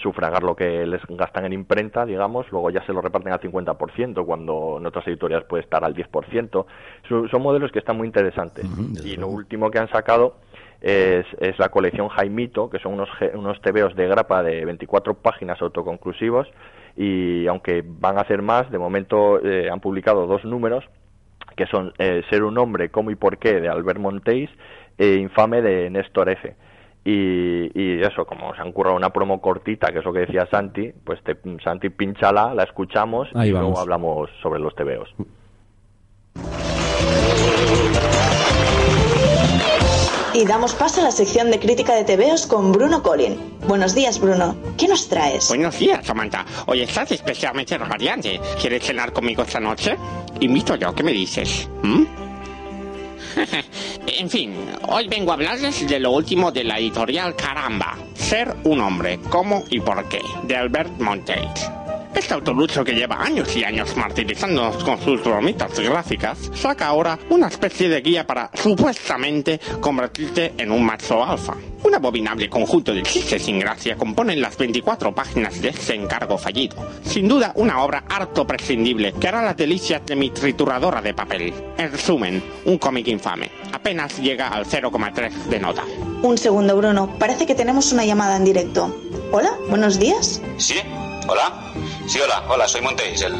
sufragar 0.02 0.44
lo 0.44 0.56
que 0.56 0.86
les 0.86 1.02
gastan 1.08 1.46
en 1.46 1.54
imprenta, 1.54 2.06
digamos, 2.06 2.52
luego 2.52 2.70
ya 2.70 2.84
se 2.86 2.94
lo 2.94 3.02
reparten 3.02 3.34
al 3.34 3.40
50%, 3.40 4.26
cuando 4.26 4.78
en 4.80 4.86
otras 4.86 5.08
editoriales 5.08 5.48
puede 5.48 5.64
estar 5.64 5.84
al 5.84 5.96
10%. 5.96 6.66
Son, 7.08 7.30
son 7.30 7.42
modelos 7.42 7.72
que 7.72 7.80
están 7.80 7.98
muy 7.98 8.08
interesantes. 8.08 8.66
Y 9.04 9.16
lo 9.18 9.28
último 9.28 9.70
que 9.70 9.80
han 9.80 9.90
sacado 9.90 10.36
es, 10.82 11.26
es 11.40 11.58
la 11.60 11.70
colección 11.70 12.10
Jaimito, 12.10 12.70
que 12.70 12.80
son 12.80 12.94
unos, 12.94 13.10
unos 13.34 13.62
tebeos 13.62 13.96
de 13.96 14.08
grapa 14.08 14.44
de 14.44 14.66
24 14.66 15.14
páginas 15.16 15.62
autoconclusivos, 15.62 16.48
y 16.98 17.48
aunque 17.48 17.84
van 17.86 18.18
a 18.18 18.22
hacer 18.22 18.42
más, 18.42 18.70
de 18.72 18.78
momento 18.78 19.40
eh, 19.46 19.70
han 19.70 19.80
publicado 19.80 20.28
dos 20.28 20.44
números, 20.44 20.84
que 21.56 21.66
son 21.68 21.94
eh, 21.98 22.24
Ser 22.30 22.44
un 22.44 22.58
hombre, 22.58 22.90
cómo 22.90 23.12
y 23.12 23.16
por 23.16 23.38
qué, 23.38 23.60
de 23.60 23.70
Albert 23.70 24.00
Montéis, 24.00 24.50
e 24.98 25.16
Infame, 25.16 25.62
de 25.62 25.90
Néstor 25.90 26.30
F. 26.30 26.56
Y, 27.04 27.72
y 27.74 28.02
eso, 28.02 28.26
como 28.26 28.54
se 28.54 28.62
han 28.62 28.72
currado 28.72 28.96
una 28.96 29.10
promo 29.10 29.42
cortita, 29.42 29.92
que 29.92 30.00
es 30.00 30.06
lo 30.06 30.14
que 30.14 30.20
decía 30.20 30.48
Santi, 30.52 30.92
pues 31.04 31.20
te, 31.24 31.36
Santi, 31.64 31.90
pinchala, 31.90 32.54
la 32.54 32.64
escuchamos 32.64 33.28
Ahí 33.34 33.50
y 33.50 33.52
vamos. 33.52 33.70
luego 33.70 33.80
hablamos 33.82 34.30
sobre 34.42 34.60
los 34.60 34.76
tebeos. 34.76 35.10
Y 40.34 40.46
damos 40.46 40.74
paso 40.76 41.02
a 41.02 41.04
la 41.04 41.12
sección 41.12 41.52
de 41.52 41.60
crítica 41.60 41.94
de 41.94 42.06
TVOs 42.06 42.48
con 42.48 42.72
Bruno 42.72 43.04
Collin. 43.04 43.38
Buenos 43.68 43.94
días, 43.94 44.20
Bruno. 44.22 44.56
¿Qué 44.78 44.88
nos 44.88 45.10
traes? 45.10 45.50
Buenos 45.50 45.78
días, 45.78 46.06
Samantha. 46.06 46.46
Hoy 46.68 46.82
estás 46.82 47.12
especialmente 47.12 47.78
radiante. 47.78 48.40
¿Quieres 48.60 48.84
cenar 48.84 49.12
conmigo 49.12 49.42
esta 49.44 49.60
noche? 49.60 49.98
Invito 50.40 50.76
yo, 50.76 50.94
¿qué 50.96 51.04
me 51.04 51.12
dices? 51.12 51.70
¿Mm? 51.84 52.04
en 54.08 54.30
fin, 54.30 54.54
hoy 54.88 55.08
vengo 55.08 55.32
a 55.32 55.36
hablarles 55.36 55.88
de 55.88 56.00
lo 56.00 56.12
último 56.12 56.52
de 56.52 56.64
la 56.64 56.80
editorial 56.80 57.36
Caramba. 57.36 57.98
Ser 58.14 58.56
un 58.64 58.82
hombre, 58.82 59.20
cómo 59.30 59.64
y 59.70 59.80
por 59.80 60.08
qué, 60.10 60.22
de 60.44 60.56
Albert 60.56 61.00
Monteith. 61.00 61.81
Este 62.14 62.34
autolucho 62.34 62.84
que 62.84 62.94
lleva 62.94 63.24
años 63.24 63.56
y 63.56 63.64
años 63.64 63.96
martirizándonos 63.96 64.84
con 64.84 65.00
sus 65.02 65.24
bromitas 65.24 65.80
gráficas, 65.80 66.52
saca 66.54 66.88
ahora 66.88 67.18
una 67.30 67.48
especie 67.48 67.88
de 67.88 68.02
guía 68.02 68.28
para, 68.28 68.52
supuestamente, 68.54 69.60
convertirte 69.80 70.54
en 70.58 70.72
un 70.72 70.86
macho 70.86 71.24
alfa. 71.24 71.56
Un 71.84 71.96
abominable 71.96 72.50
conjunto 72.50 72.94
de 72.94 73.02
chistes 73.04 73.44
sin 73.44 73.60
gracia 73.60 73.96
componen 73.96 74.42
las 74.42 74.58
24 74.58 75.16
páginas 75.16 75.62
de 75.62 75.70
este 75.70 75.96
encargo 75.96 76.38
fallido. 76.38 76.76
Sin 77.04 77.28
duda, 77.28 77.54
una 77.56 77.82
obra 77.82 78.04
harto 78.10 78.46
prescindible 78.46 79.14
que 79.14 79.28
hará 79.28 79.42
las 79.42 79.58
delicias 79.58 80.06
de 80.06 80.16
mi 80.16 80.30
trituradora 80.30 81.02
de 81.02 81.14
papel. 81.14 81.54
En 81.78 81.92
resumen, 81.92 82.44
un 82.66 82.78
cómic 82.78 83.08
infame. 83.08 83.50
Apenas 83.72 84.20
llega 84.20 84.50
al 84.50 84.66
0,3 84.66 85.32
de 85.46 85.60
nota. 85.60 85.84
Un 86.22 86.38
segundo, 86.38 86.76
Bruno. 86.78 87.16
Parece 87.18 87.46
que 87.46 87.56
tenemos 87.56 87.92
una 87.94 88.06
llamada 88.06 88.36
en 88.36 88.46
directo. 88.46 88.96
Hola, 89.32 89.58
buenos 89.70 89.98
días. 89.98 90.42
¿Sí? 90.58 90.76
¿Hola? 91.32 91.72
Sí, 92.10 92.20
hola, 92.20 92.44
hola, 92.50 92.68
soy 92.68 92.82
Montéis, 92.82 93.22
el, 93.22 93.34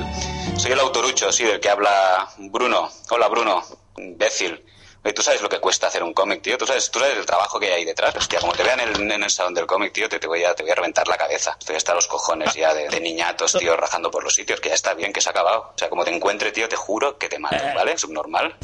soy 0.56 0.72
el 0.72 0.80
autorucho, 0.80 1.30
sí, 1.30 1.44
del 1.44 1.60
que 1.60 1.68
habla 1.68 2.26
Bruno. 2.38 2.90
Hola, 3.10 3.28
Bruno, 3.28 3.62
imbécil. 3.98 4.64
Oye, 5.04 5.14
¿tú 5.14 5.22
sabes 5.22 5.42
lo 5.42 5.50
que 5.50 5.60
cuesta 5.60 5.88
hacer 5.88 6.02
un 6.02 6.14
cómic, 6.14 6.42
tío? 6.42 6.58
¿Tú 6.58 6.66
sabes, 6.66 6.90
¿Tú 6.90 7.00
sabes 7.00 7.18
el 7.18 7.26
trabajo 7.26 7.60
que 7.60 7.66
hay 7.66 7.74
ahí 7.80 7.86
detrás? 7.86 8.16
Hostia, 8.16 8.40
como 8.40 8.54
te 8.54 8.64
vean 8.64 8.80
en 8.80 8.96
el, 8.96 9.12
en 9.12 9.24
el 9.24 9.30
salón 9.30 9.54
del 9.54 9.66
cómic, 9.66 9.92
tío, 9.92 10.08
te, 10.08 10.20
te 10.20 10.28
voy 10.28 10.42
a, 10.46 10.56
te 10.56 10.64
voy 10.64 10.72
a 10.72 10.76
reventar 10.76 11.06
la 11.10 11.18
cabeza. 11.18 11.58
Estoy 11.60 11.76
hasta 11.76 11.94
los 11.94 12.08
cojones 12.08 12.54
ya 12.54 12.74
de, 12.74 12.88
de 12.88 13.02
niñatos, 13.02 13.58
tío, 13.60 13.76
rajando 13.76 14.10
por 14.10 14.24
los 14.24 14.36
sitios, 14.36 14.62
que 14.62 14.70
ya 14.70 14.76
está 14.76 14.94
bien, 14.94 15.12
que 15.12 15.20
se 15.20 15.28
ha 15.28 15.32
acabado. 15.32 15.72
O 15.76 15.78
sea, 15.78 15.90
como 15.90 16.06
te 16.06 16.16
encuentre, 16.16 16.54
tío, 16.54 16.70
te 16.70 16.78
juro 16.78 17.18
que 17.18 17.28
te 17.28 17.40
mato, 17.40 17.58
¿vale? 17.76 17.98
Subnormal. 17.98 18.56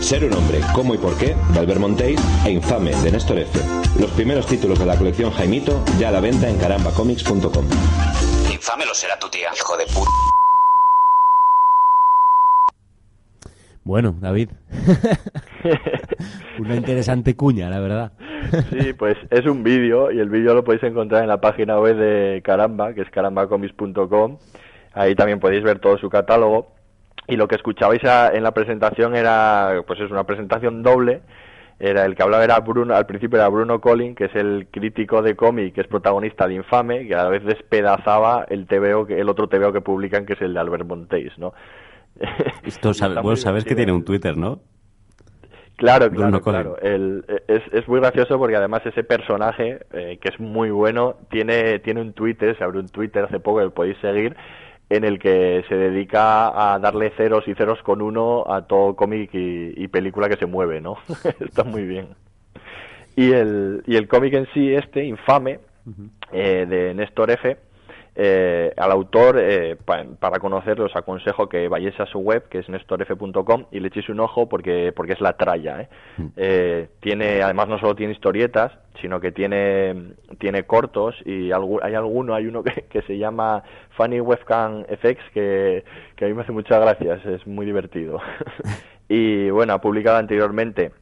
Ser 0.00 0.24
un 0.24 0.32
hombre, 0.32 0.60
cómo 0.74 0.94
y 0.94 0.98
por 0.98 1.18
qué, 1.18 1.36
de 1.50 1.58
Albert 1.58 1.80
Monteis 1.80 2.20
e 2.46 2.50
Infame, 2.50 2.94
de 2.96 3.12
Néstor 3.12 3.40
F. 3.40 3.58
Los 3.98 4.10
primeros 4.12 4.46
títulos 4.46 4.78
de 4.78 4.86
la 4.86 4.96
colección 4.96 5.32
Jaimito 5.32 5.84
ya 5.98 6.08
a 6.08 6.12
la 6.12 6.20
venta 6.20 6.48
en 6.48 6.58
carambacomics.com. 6.58 7.68
Infame 8.54 8.86
lo 8.86 8.94
será 8.94 9.18
tu 9.18 9.28
tía, 9.28 9.48
hijo 9.52 9.76
de 9.76 9.84
puta. 9.86 10.10
Bueno, 13.82 14.14
David. 14.20 14.50
Una 16.60 16.76
interesante 16.76 17.34
cuña, 17.34 17.68
la 17.68 17.80
verdad. 17.80 18.12
Sí, 18.70 18.92
pues 18.92 19.16
es 19.30 19.44
un 19.46 19.64
vídeo 19.64 20.12
y 20.12 20.20
el 20.20 20.28
vídeo 20.28 20.54
lo 20.54 20.62
podéis 20.62 20.84
encontrar 20.84 21.22
en 21.22 21.28
la 21.28 21.40
página 21.40 21.80
web 21.80 21.96
de 21.96 22.42
Caramba, 22.44 22.94
que 22.94 23.02
es 23.02 23.10
carambacomics.com. 23.10 24.38
Ahí 24.92 25.16
también 25.16 25.40
podéis 25.40 25.64
ver 25.64 25.80
todo 25.80 25.98
su 25.98 26.08
catálogo. 26.08 26.72
Y 27.26 27.36
lo 27.36 27.48
que 27.48 27.56
escuchabais 27.56 28.02
en 28.04 28.42
la 28.42 28.52
presentación 28.52 29.16
era, 29.16 29.82
pues 29.86 29.98
es 29.98 30.10
una 30.12 30.24
presentación 30.24 30.84
doble. 30.84 31.22
Era 31.80 32.04
el 32.04 32.14
que 32.14 32.22
hablaba 32.22 32.44
era 32.44 32.60
Bruno, 32.60 32.94
al 32.94 33.06
principio 33.06 33.36
era 33.38 33.48
Bruno 33.48 33.80
Collin, 33.80 34.14
que 34.14 34.26
es 34.26 34.34
el 34.36 34.68
crítico 34.70 35.22
de 35.22 35.34
cómic, 35.34 35.74
que 35.74 35.80
es 35.80 35.86
protagonista 35.88 36.46
de 36.46 36.54
Infame, 36.54 37.06
que 37.06 37.14
a 37.14 37.24
la 37.24 37.28
vez 37.30 37.44
despedazaba 37.44 38.46
el 38.48 38.66
TVO, 38.66 39.06
el 39.08 39.28
otro 39.28 39.48
TVO 39.48 39.72
que 39.72 39.80
publican, 39.80 40.24
que 40.24 40.34
es 40.34 40.40
el 40.42 40.54
de 40.54 40.60
Albert 40.60 40.86
Monteis, 40.86 41.36
¿no? 41.38 41.52
Esto 42.64 42.94
sabe- 42.94 43.20
bueno, 43.20 43.36
sabes 43.36 43.64
que 43.64 43.74
tiene 43.74 43.92
un 43.92 44.04
Twitter, 44.04 44.36
¿no? 44.36 44.60
Claro, 45.76 46.08
claro, 46.08 46.40
claro. 46.40 46.76
El- 46.80 47.24
es, 47.48 47.62
es 47.72 47.88
muy 47.88 47.98
gracioso 47.98 48.38
porque 48.38 48.54
además 48.54 48.86
ese 48.86 49.02
personaje, 49.02 49.80
eh, 49.92 50.18
que 50.20 50.28
es 50.28 50.38
muy 50.38 50.70
bueno, 50.70 51.16
tiene, 51.30 51.80
tiene 51.80 52.00
un 52.00 52.12
Twitter, 52.12 52.56
se 52.56 52.62
abrió 52.62 52.80
un 52.80 52.88
Twitter 52.88 53.24
hace 53.24 53.40
poco 53.40 53.58
que 53.60 53.70
podéis 53.70 53.98
seguir, 53.98 54.36
en 54.90 55.04
el 55.04 55.18
que 55.18 55.64
se 55.68 55.74
dedica 55.74 56.74
a 56.74 56.78
darle 56.78 57.10
ceros 57.16 57.46
y 57.48 57.54
ceros 57.54 57.82
con 57.82 58.02
uno 58.02 58.44
a 58.46 58.66
todo 58.66 58.94
cómic 58.94 59.30
y, 59.34 59.72
y 59.82 59.88
película 59.88 60.28
que 60.28 60.36
se 60.36 60.46
mueve, 60.46 60.80
¿no? 60.80 60.98
Está 61.40 61.64
muy 61.64 61.84
bien. 61.84 62.08
Y 63.16 63.32
el, 63.32 63.82
y 63.86 63.96
el 63.96 64.08
cómic 64.08 64.34
en 64.34 64.46
sí, 64.52 64.74
este, 64.74 65.04
infame, 65.04 65.60
eh, 66.32 66.66
de 66.68 66.94
Néstor 66.94 67.30
F., 67.30 67.56
eh, 68.16 68.72
al 68.76 68.90
autor, 68.92 69.38
eh, 69.40 69.76
pa- 69.84 70.04
para 70.20 70.38
conocerlo, 70.38 70.84
os 70.84 70.94
aconsejo 70.96 71.48
que 71.48 71.68
vayáis 71.68 71.98
a 71.98 72.06
su 72.06 72.18
web, 72.20 72.48
que 72.48 72.58
es 72.58 72.68
nestorf.com, 72.68 73.66
y 73.72 73.80
le 73.80 73.88
echéis 73.88 74.08
un 74.08 74.20
ojo 74.20 74.48
porque, 74.48 74.92
porque 74.94 75.14
es 75.14 75.20
la 75.20 75.32
tralla. 75.36 75.80
¿eh? 75.82 75.88
Eh, 76.36 76.88
tiene, 77.00 77.42
además, 77.42 77.68
no 77.68 77.78
solo 77.78 77.94
tiene 77.94 78.12
historietas, 78.12 78.72
sino 79.00 79.18
que 79.20 79.32
tiene, 79.32 80.12
tiene 80.38 80.62
cortos 80.64 81.16
y 81.24 81.50
hay 81.50 81.94
alguno, 81.94 82.34
hay 82.34 82.46
uno 82.46 82.62
que, 82.64 82.82
que 82.88 83.02
se 83.02 83.18
llama 83.18 83.62
Funny 83.96 84.20
Webcam 84.20 84.84
Effects, 84.88 85.24
que, 85.32 85.84
que 86.16 86.24
a 86.24 86.28
mí 86.28 86.34
me 86.34 86.42
hace 86.42 86.52
muchas 86.52 86.80
gracias, 86.80 87.24
es 87.26 87.46
muy 87.46 87.66
divertido. 87.66 88.20
y 89.08 89.50
bueno, 89.50 89.72
ha 89.74 89.80
publicado 89.80 90.18
anteriormente 90.18 90.92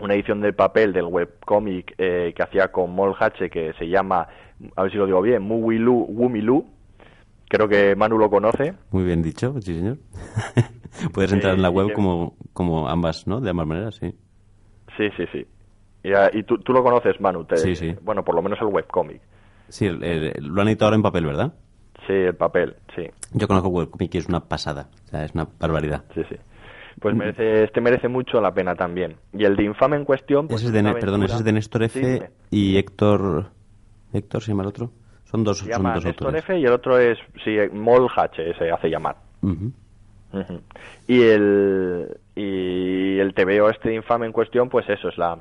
una 0.00 0.14
edición 0.14 0.40
de 0.40 0.52
papel 0.52 0.92
del 0.92 1.04
webcomic 1.04 1.94
eh, 1.98 2.32
que 2.34 2.42
hacía 2.42 2.68
con 2.72 2.90
Mol 2.92 3.14
H 3.18 3.50
que 3.50 3.72
se 3.74 3.88
llama, 3.88 4.26
a 4.76 4.82
ver 4.82 4.92
si 4.92 4.98
lo 4.98 5.06
digo 5.06 5.20
bien, 5.22 5.42
Muwilu 5.42 5.92
Wumilu. 6.08 6.64
Creo 7.48 7.68
que 7.68 7.94
Manu 7.96 8.16
lo 8.18 8.30
conoce. 8.30 8.74
Muy 8.90 9.04
bien 9.04 9.22
dicho, 9.22 9.54
sí, 9.60 9.74
señor. 9.74 9.98
Puedes 11.12 11.32
entrar 11.32 11.54
en 11.54 11.62
la 11.62 11.70
web 11.70 11.92
como, 11.92 12.36
como 12.52 12.88
ambas, 12.88 13.26
¿no? 13.26 13.40
De 13.40 13.50
ambas 13.50 13.66
maneras, 13.66 13.96
sí. 13.96 14.14
Sí, 14.96 15.08
sí, 15.16 15.24
sí. 15.32 15.46
Y, 16.04 16.38
y 16.38 16.42
tú, 16.44 16.58
tú 16.58 16.72
lo 16.72 16.82
conoces, 16.82 17.20
Manu. 17.20 17.44
te- 17.44 17.56
Sí, 17.58 17.76
sí. 17.76 17.94
Bueno, 18.02 18.24
por 18.24 18.34
lo 18.34 18.42
menos 18.42 18.58
el 18.60 18.66
webcomic. 18.68 19.20
Sí, 19.68 19.86
el- 19.86 20.02
el- 20.02 20.32
lo 20.46 20.62
han 20.62 20.68
editado 20.68 20.86
ahora 20.88 20.96
en 20.96 21.02
papel, 21.02 21.26
¿verdad? 21.26 21.52
Sí, 22.06 22.12
el 22.14 22.34
papel, 22.34 22.74
sí. 22.96 23.04
Yo 23.32 23.46
conozco 23.46 23.68
webcomic 23.68 24.14
y 24.14 24.18
es 24.18 24.28
una 24.28 24.40
pasada. 24.40 24.88
O 25.04 25.08
sea, 25.08 25.24
es 25.24 25.32
una 25.34 25.46
barbaridad. 25.60 26.04
Sí, 26.14 26.22
sí. 26.28 26.36
Pues 27.00 27.14
merece, 27.14 27.64
este 27.64 27.80
merece 27.80 28.08
mucho 28.08 28.40
la 28.40 28.52
pena 28.52 28.74
también. 28.74 29.16
Y 29.32 29.44
el 29.44 29.56
de 29.56 29.64
Infame 29.64 29.96
en 29.96 30.04
cuestión... 30.04 30.46
Pues 30.48 30.62
ese 30.62 30.76
es 30.76 30.84
de, 30.84 30.92
perdón, 30.94 31.22
ese 31.22 31.36
es 31.36 31.44
de 31.44 31.52
Néstor 31.52 31.82
F. 31.84 32.00
Sí, 32.18 32.24
y 32.50 32.76
Héctor... 32.76 33.50
¿Héctor 34.12 34.42
se 34.42 34.52
llama 34.52 34.62
el 34.62 34.68
otro? 34.68 34.90
Son 35.24 35.44
dos, 35.44 35.58
Se 35.58 35.72
son 35.72 35.82
dos 35.82 36.04
Néstor 36.04 36.28
autores. 36.28 36.44
F 36.44 36.58
y 36.58 36.64
el 36.64 36.72
otro 36.72 36.98
es, 36.98 37.18
sí, 37.44 37.56
Mol 37.72 38.08
H, 38.14 38.54
se 38.58 38.70
hace 38.70 38.88
llamar. 38.88 39.16
Y 41.06 41.22
el 41.22 42.08
y 42.34 43.18
el 43.18 43.34
TVO 43.34 43.68
este 43.70 43.94
infame 43.94 44.26
en 44.26 44.32
cuestión, 44.32 44.68
pues 44.68 44.88
eso 44.88 45.08
es 45.08 45.18
la 45.18 45.38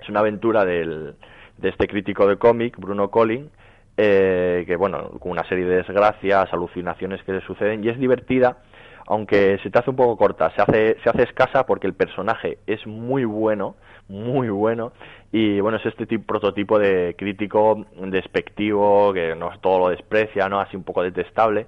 es 0.00 0.08
una 0.08 0.20
aventura 0.20 0.64
del, 0.64 1.14
de 1.58 1.68
este 1.68 1.86
crítico 1.86 2.26
de 2.26 2.36
cómic, 2.36 2.76
Bruno 2.78 3.10
Collin, 3.10 3.50
eh, 3.96 4.64
que 4.66 4.76
bueno, 4.76 5.10
con 5.18 5.32
una 5.32 5.46
serie 5.48 5.66
de 5.66 5.76
desgracias, 5.76 6.52
alucinaciones 6.52 7.22
que 7.24 7.32
le 7.32 7.40
suceden 7.42 7.84
y 7.84 7.88
es 7.88 7.98
divertida, 7.98 8.58
aunque 9.10 9.58
se 9.62 9.70
te 9.70 9.78
hace 9.78 9.90
un 9.90 9.96
poco 9.96 10.16
corta, 10.16 10.50
se 10.54 10.62
hace 10.62 10.96
se 11.02 11.10
hace 11.10 11.24
escasa 11.24 11.66
porque 11.66 11.86
el 11.86 11.94
personaje 11.94 12.58
es 12.66 12.86
muy 12.86 13.24
bueno, 13.24 13.74
muy 14.08 14.48
bueno 14.48 14.92
y 15.32 15.60
bueno, 15.60 15.78
es 15.78 15.86
este 15.86 16.06
tipo, 16.06 16.24
prototipo 16.26 16.78
de 16.78 17.14
crítico 17.18 17.84
despectivo 17.96 19.12
que 19.12 19.34
no 19.34 19.50
todo 19.60 19.78
lo 19.80 19.88
desprecia, 19.90 20.48
no 20.48 20.60
así 20.60 20.76
un 20.76 20.84
poco 20.84 21.02
detestable. 21.02 21.66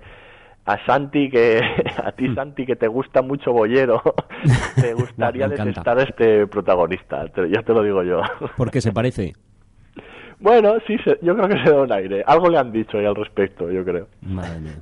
A 0.64 0.78
Santi 0.86 1.28
que 1.28 1.60
a 2.04 2.12
ti 2.12 2.32
Santi 2.36 2.64
que 2.64 2.76
te 2.76 2.86
gusta 2.86 3.20
mucho 3.20 3.52
Bollero 3.52 4.00
te 4.80 4.94
gustaría 4.94 5.48
detestar 5.48 5.98
a 5.98 6.02
este 6.04 6.46
protagonista 6.46 7.26
te- 7.28 7.50
ya 7.50 7.62
te 7.62 7.72
lo 7.74 7.82
digo 7.82 8.02
yo. 8.04 8.20
Porque 8.56 8.80
se 8.80 8.92
parece. 8.92 9.32
bueno 10.38 10.74
sí 10.86 10.96
se- 10.98 11.18
yo 11.22 11.34
creo 11.36 11.48
que 11.48 11.64
se 11.64 11.70
da 11.70 11.82
un 11.82 11.92
aire. 11.92 12.22
Algo 12.26 12.48
le 12.48 12.58
han 12.58 12.70
dicho 12.72 12.96
ahí 12.98 13.04
al 13.06 13.16
respecto 13.16 13.70
yo 13.72 13.84
creo. 13.84 14.06
Madre 14.22 14.60
mía. 14.60 14.74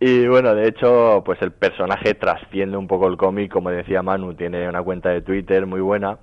Y 0.00 0.26
bueno 0.26 0.54
de 0.54 0.68
hecho 0.68 1.22
pues 1.24 1.40
el 1.42 1.52
personaje 1.52 2.14
trasciende 2.14 2.76
un 2.76 2.86
poco 2.86 3.08
el 3.08 3.16
cómic 3.16 3.50
como 3.50 3.70
decía 3.70 4.02
Manu 4.02 4.34
tiene 4.34 4.68
una 4.68 4.82
cuenta 4.82 5.10
de 5.10 5.22
Twitter 5.22 5.66
muy 5.66 5.80
buena 5.80 6.18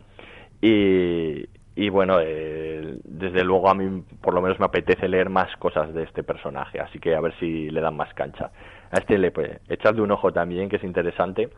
y 0.62 1.45
y 1.76 1.89
bueno, 1.89 2.19
eh, 2.21 3.00
desde 3.04 3.43
luego 3.43 3.69
a 3.69 3.74
mí 3.76 4.04
por 4.21 4.34
lo 4.34 4.41
menos 4.41 4.60
me 4.60 4.65
apetece 4.65 5.10
leer 5.10 5.30
más 5.30 5.54
cosas 5.58 5.93
de 5.93 6.04
este 6.04 6.24
personaje, 6.24 6.80
así 6.80 7.00
que 7.00 7.15
a 7.15 7.19
ver 7.19 7.38
si 7.38 7.69
le 7.69 7.82
dan 7.82 7.98
más 7.98 8.13
cancha. 8.13 8.52
A 8.91 9.00
este 9.00 9.17
le 9.17 9.32
pues 9.32 9.60
echadle 9.67 10.02
un 10.02 10.12
ojo 10.12 10.32
también, 10.32 10.69
que 10.69 10.78
es 10.78 10.84
interesante. 10.84 11.50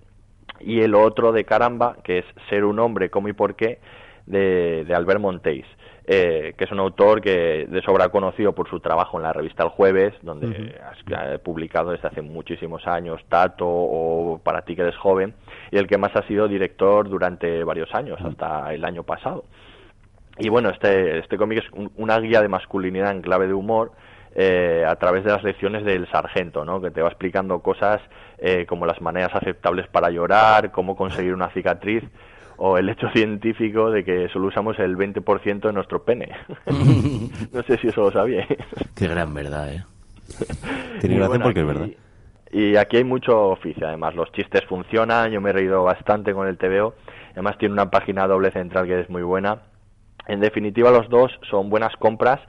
Y 0.59 0.81
el 0.81 0.95
otro 0.95 1.31
de 1.31 1.45
caramba, 1.45 1.97
que 2.03 2.19
es 2.19 2.25
Ser 2.49 2.65
un 2.65 2.79
hombre, 2.79 3.11
cómo 3.11 3.27
y 3.27 3.33
por 3.33 3.55
qué, 3.55 3.79
de, 4.25 4.85
de 4.87 4.95
Albert 4.95 5.21
Montéis, 5.21 5.65
eh, 6.09 6.53
que 6.57 6.63
es 6.63 6.71
un 6.71 6.79
autor 6.79 7.19
que 7.21 7.67
de 7.69 7.81
sobra 7.81 8.07
conocido 8.09 8.53
por 8.53 8.69
su 8.69 8.79
trabajo 8.79 9.17
en 9.17 9.23
la 9.23 9.33
revista 9.33 9.63
El 9.63 9.69
Jueves, 9.69 10.13
donde 10.21 10.79
ha 10.81 11.33
ha 11.33 11.37
publicado 11.39 11.91
desde 11.91 12.07
hace 12.07 12.21
muchísimos 12.21 12.87
años 12.87 13.21
Tato 13.27 13.67
o 13.67 14.39
Para 14.43 14.61
ti 14.61 14.75
que 14.75 14.83
eres 14.83 14.95
joven, 14.97 15.33
y 15.71 15.77
el 15.77 15.87
que 15.87 15.97
más 15.97 16.15
ha 16.15 16.23
sido 16.27 16.47
director 16.47 17.09
durante 17.09 17.63
varios 17.65 17.93
años, 17.93 18.19
hasta 18.21 18.73
el 18.73 18.85
año 18.85 19.03
pasado. 19.03 19.43
Y 20.39 20.49
bueno, 20.49 20.69
este, 20.69 21.19
este 21.19 21.37
cómic 21.37 21.59
es 21.65 21.71
un- 21.73 21.91
una 21.97 22.19
guía 22.19 22.41
de 22.41 22.47
masculinidad 22.47 23.11
en 23.11 23.21
clave 23.21 23.47
de 23.47 23.53
humor 23.53 23.91
eh, 24.39 24.85
a 24.87 24.95
través 24.97 25.23
de 25.23 25.31
las 25.31 25.41
lecciones 25.43 25.83
del 25.83 26.07
sargento, 26.11 26.63
¿no? 26.63 26.79
que 26.79 26.91
te 26.91 27.01
va 27.01 27.07
explicando 27.07 27.59
cosas 27.61 27.99
eh, 28.37 28.67
como 28.67 28.85
las 28.85 29.01
maneras 29.01 29.33
aceptables 29.33 29.87
para 29.87 30.11
llorar, 30.11 30.69
cómo 30.71 30.95
conseguir 30.95 31.33
una 31.33 31.49
cicatriz 31.49 32.03
o 32.57 32.77
el 32.77 32.89
hecho 32.89 33.09
científico 33.13 33.91
de 33.91 34.03
que 34.03 34.29
solo 34.29 34.47
usamos 34.47 34.77
el 34.79 34.97
20% 34.97 35.61
de 35.61 35.73
nuestro 35.73 36.03
pene. 36.03 36.29
no 37.53 37.63
sé 37.63 37.77
si 37.77 37.87
eso 37.87 38.01
lo 38.01 38.11
sabíais. 38.11 38.47
Qué 38.95 39.07
gran 39.07 39.33
verdad, 39.33 39.73
¿eh? 39.73 39.83
Tiene 40.99 41.15
gracia 41.15 41.27
bueno, 41.27 41.43
porque 41.45 41.61
es 41.61 41.67
verdad. 41.67 41.87
Y 42.51 42.75
aquí 42.75 42.97
hay 42.97 43.03
mucho 43.03 43.49
oficio, 43.49 43.87
además. 43.87 44.15
Los 44.15 44.31
chistes 44.31 44.63
funcionan, 44.65 45.31
yo 45.31 45.41
me 45.41 45.49
he 45.49 45.53
reído 45.53 45.83
bastante 45.83 46.33
con 46.33 46.47
el 46.47 46.57
TVO. 46.57 46.93
Además 47.33 47.57
tiene 47.57 47.73
una 47.73 47.89
página 47.89 48.27
doble 48.27 48.51
central 48.51 48.87
que 48.87 49.01
es 49.01 49.09
muy 49.09 49.21
buena. 49.21 49.59
En 50.27 50.39
definitiva, 50.39 50.91
los 50.91 51.09
dos 51.09 51.31
son 51.49 51.69
buenas 51.69 51.95
compras. 51.97 52.39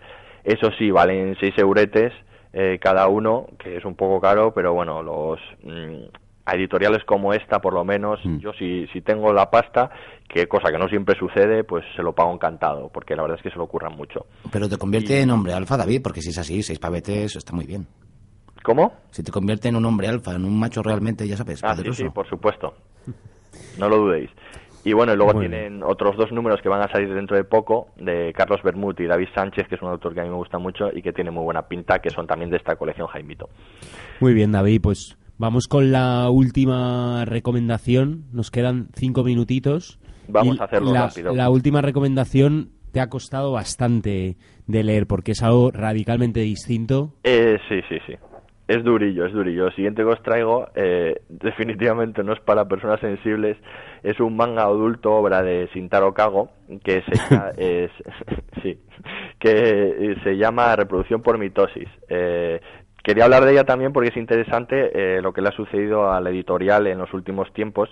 Eso 0.45 0.71
sí, 0.79 0.91
valen 0.91 1.37
6 1.39 1.59
euretes 1.59 2.13
eh, 2.53 2.79
cada 2.81 3.09
uno, 3.09 3.47
que 3.59 3.77
es 3.77 3.85
un 3.85 3.95
poco 3.95 4.21
caro, 4.21 4.55
pero 4.55 4.73
bueno, 4.73 5.03
los 5.03 5.39
mm, 5.63 6.05
a 6.49 6.55
editoriales 6.57 7.05
como 7.05 7.35
esta, 7.35 7.61
por 7.61 7.75
lo 7.75 7.85
menos, 7.85 8.21
yo 8.41 8.53
si, 8.55 8.87
si 8.89 9.03
tengo 9.03 9.33
la 9.35 9.51
pasta, 9.51 9.91
que 10.29 10.47
cosa 10.49 10.71
que 10.71 10.79
no 10.79 10.89
siempre 10.89 11.15
sucede, 11.19 11.63
pues 11.65 11.85
se 11.95 12.03
lo 12.03 12.15
pago 12.15 12.33
encantado, 12.33 12.89
porque 12.89 13.15
la 13.15 13.23
verdad 13.23 13.37
es 13.37 13.43
que 13.43 13.51
se 13.51 13.57
lo 13.57 13.65
ocurran 13.65 13.95
mucho. 13.97 14.27
Pero 14.51 14.69
te 14.69 14.79
convierte 14.79 15.21
en 15.21 15.31
hombre 15.31 15.53
alfa, 15.53 15.77
David, 15.77 16.01
porque 16.03 16.23
si 16.23 16.31
es 16.31 16.39
así, 16.39 16.63
seis 16.63 16.79
pavetes, 16.79 17.37
está 17.37 17.53
muy 17.53 17.67
bien. 17.67 17.87
¿Cómo? 18.63 18.93
Si 19.11 19.23
te 19.23 19.31
convierte 19.31 19.69
en 19.69 19.77
un 19.77 19.85
hombre 19.85 20.09
alfa, 20.09 20.35
en 20.35 20.45
un 20.45 20.59
macho 20.59 20.83
realmente, 20.83 21.27
ya 21.29 21.37
sabes, 21.37 21.63
Ah, 21.63 21.71
sí, 21.71 21.77
poderoso. 21.77 22.03
sí, 22.03 22.09
por 22.11 22.29
supuesto. 22.29 22.75
No 23.79 23.89
lo 23.89 23.97
dudéis. 23.99 24.31
Y 24.85 24.93
bueno, 24.95 25.13
y 25.13 25.17
luego 25.17 25.39
tienen 25.39 25.83
otros 25.83 26.17
dos 26.17 26.33
números 26.33 26.61
que 26.63 26.69
van 26.69 26.81
a 26.81 26.89
salir 26.91 27.13
dentro 27.13 27.37
de 27.37 27.45
poco, 27.45 27.89
de 27.97 28.33
Carlos 28.35 28.63
Bermud 28.63 28.99
y 29.01 29.07
David 29.07 29.29
Sánchez, 29.35 29.69
que 29.69 29.75
es 29.75 29.83
un 29.83 29.89
autor 29.89 30.15
que 30.15 30.21
a 30.21 30.23
mí 30.25 30.31
me 30.31 30.37
gusta 30.37 30.59
mucho 30.59 30.89
y 30.95 31.03
que 31.03 31.13
tiene 31.13 31.31
muy 31.31 31.45
buena 31.45 31.63
pinta, 31.69 31.99
que 31.99 32.09
son 32.11 32.27
también 32.27 32.49
de 32.51 32.57
esta 32.57 32.77
colección 32.77 33.07
Jaimito. 33.09 33.49
Muy 34.21 34.33
bien, 34.35 34.53
David, 34.53 34.81
pues 34.83 35.19
vamos 35.39 35.67
con 35.69 35.91
la 35.93 36.29
última 36.31 37.25
recomendación. 37.25 38.25
Nos 38.33 38.51
quedan 38.51 38.89
cinco 38.95 39.25
minutitos. 39.25 39.99
Vamos 40.29 40.57
Y 40.59 40.61
a 40.61 40.65
hacerlo 40.65 40.93
la, 40.93 41.07
rápido. 41.07 41.35
La 41.35 41.51
última 41.51 41.81
recomendación 41.81 42.71
te 42.93 43.01
ha 43.01 43.09
costado 43.09 43.53
bastante 43.53 44.37
de 44.67 44.85
leer 44.85 45.07
porque 45.07 45.33
es 45.33 45.43
algo 45.43 45.71
radicalmente 45.71 46.41
distinto. 46.41 47.15
Eh, 47.25 47.59
sí, 47.69 47.81
sí, 47.89 47.97
sí. 48.07 48.15
Es 48.67 48.85
durillo, 48.85 49.25
es 49.25 49.33
durillo. 49.33 49.65
Lo 49.65 49.71
siguiente 49.71 50.03
que 50.03 50.09
os 50.11 50.23
traigo 50.23 50.69
eh, 50.75 51.23
definitivamente 51.31 52.23
no 52.23 52.35
es 52.35 52.41
para 52.41 52.67
personas 52.69 53.01
sensibles. 53.01 53.57
Es 54.03 54.21
un 54.21 54.37
manga 54.37 54.63
adulto, 54.65 55.13
obra 55.13 55.43
de 55.43 55.69
Shintaro 55.73 56.13
Kago, 56.13 56.51
que 56.85 57.03
se, 57.03 57.13
llama- 57.31 57.51
es, 57.57 57.91
sí, 58.63 58.79
que 59.39 60.17
se 60.23 60.37
llama 60.37 60.77
Reproducción 60.77 61.23
por 61.23 61.39
mitosis. 61.39 61.89
Eh, 62.11 62.61
quería 63.03 63.25
hablar 63.25 63.45
de 63.45 63.53
ella 63.53 63.65
también 63.65 63.93
porque 63.93 64.11
es 64.11 64.17
interesante 64.17 64.91
eh, 64.95 65.23
lo 65.23 65.33
que 65.33 65.41
le 65.41 65.49
ha 65.49 65.53
sucedido 65.53 66.13
a 66.13 66.21
la 66.21 66.31
editorial 66.31 66.87
en 66.87 66.99
los 66.99 67.13
últimos 67.15 67.53
tiempos. 67.53 67.89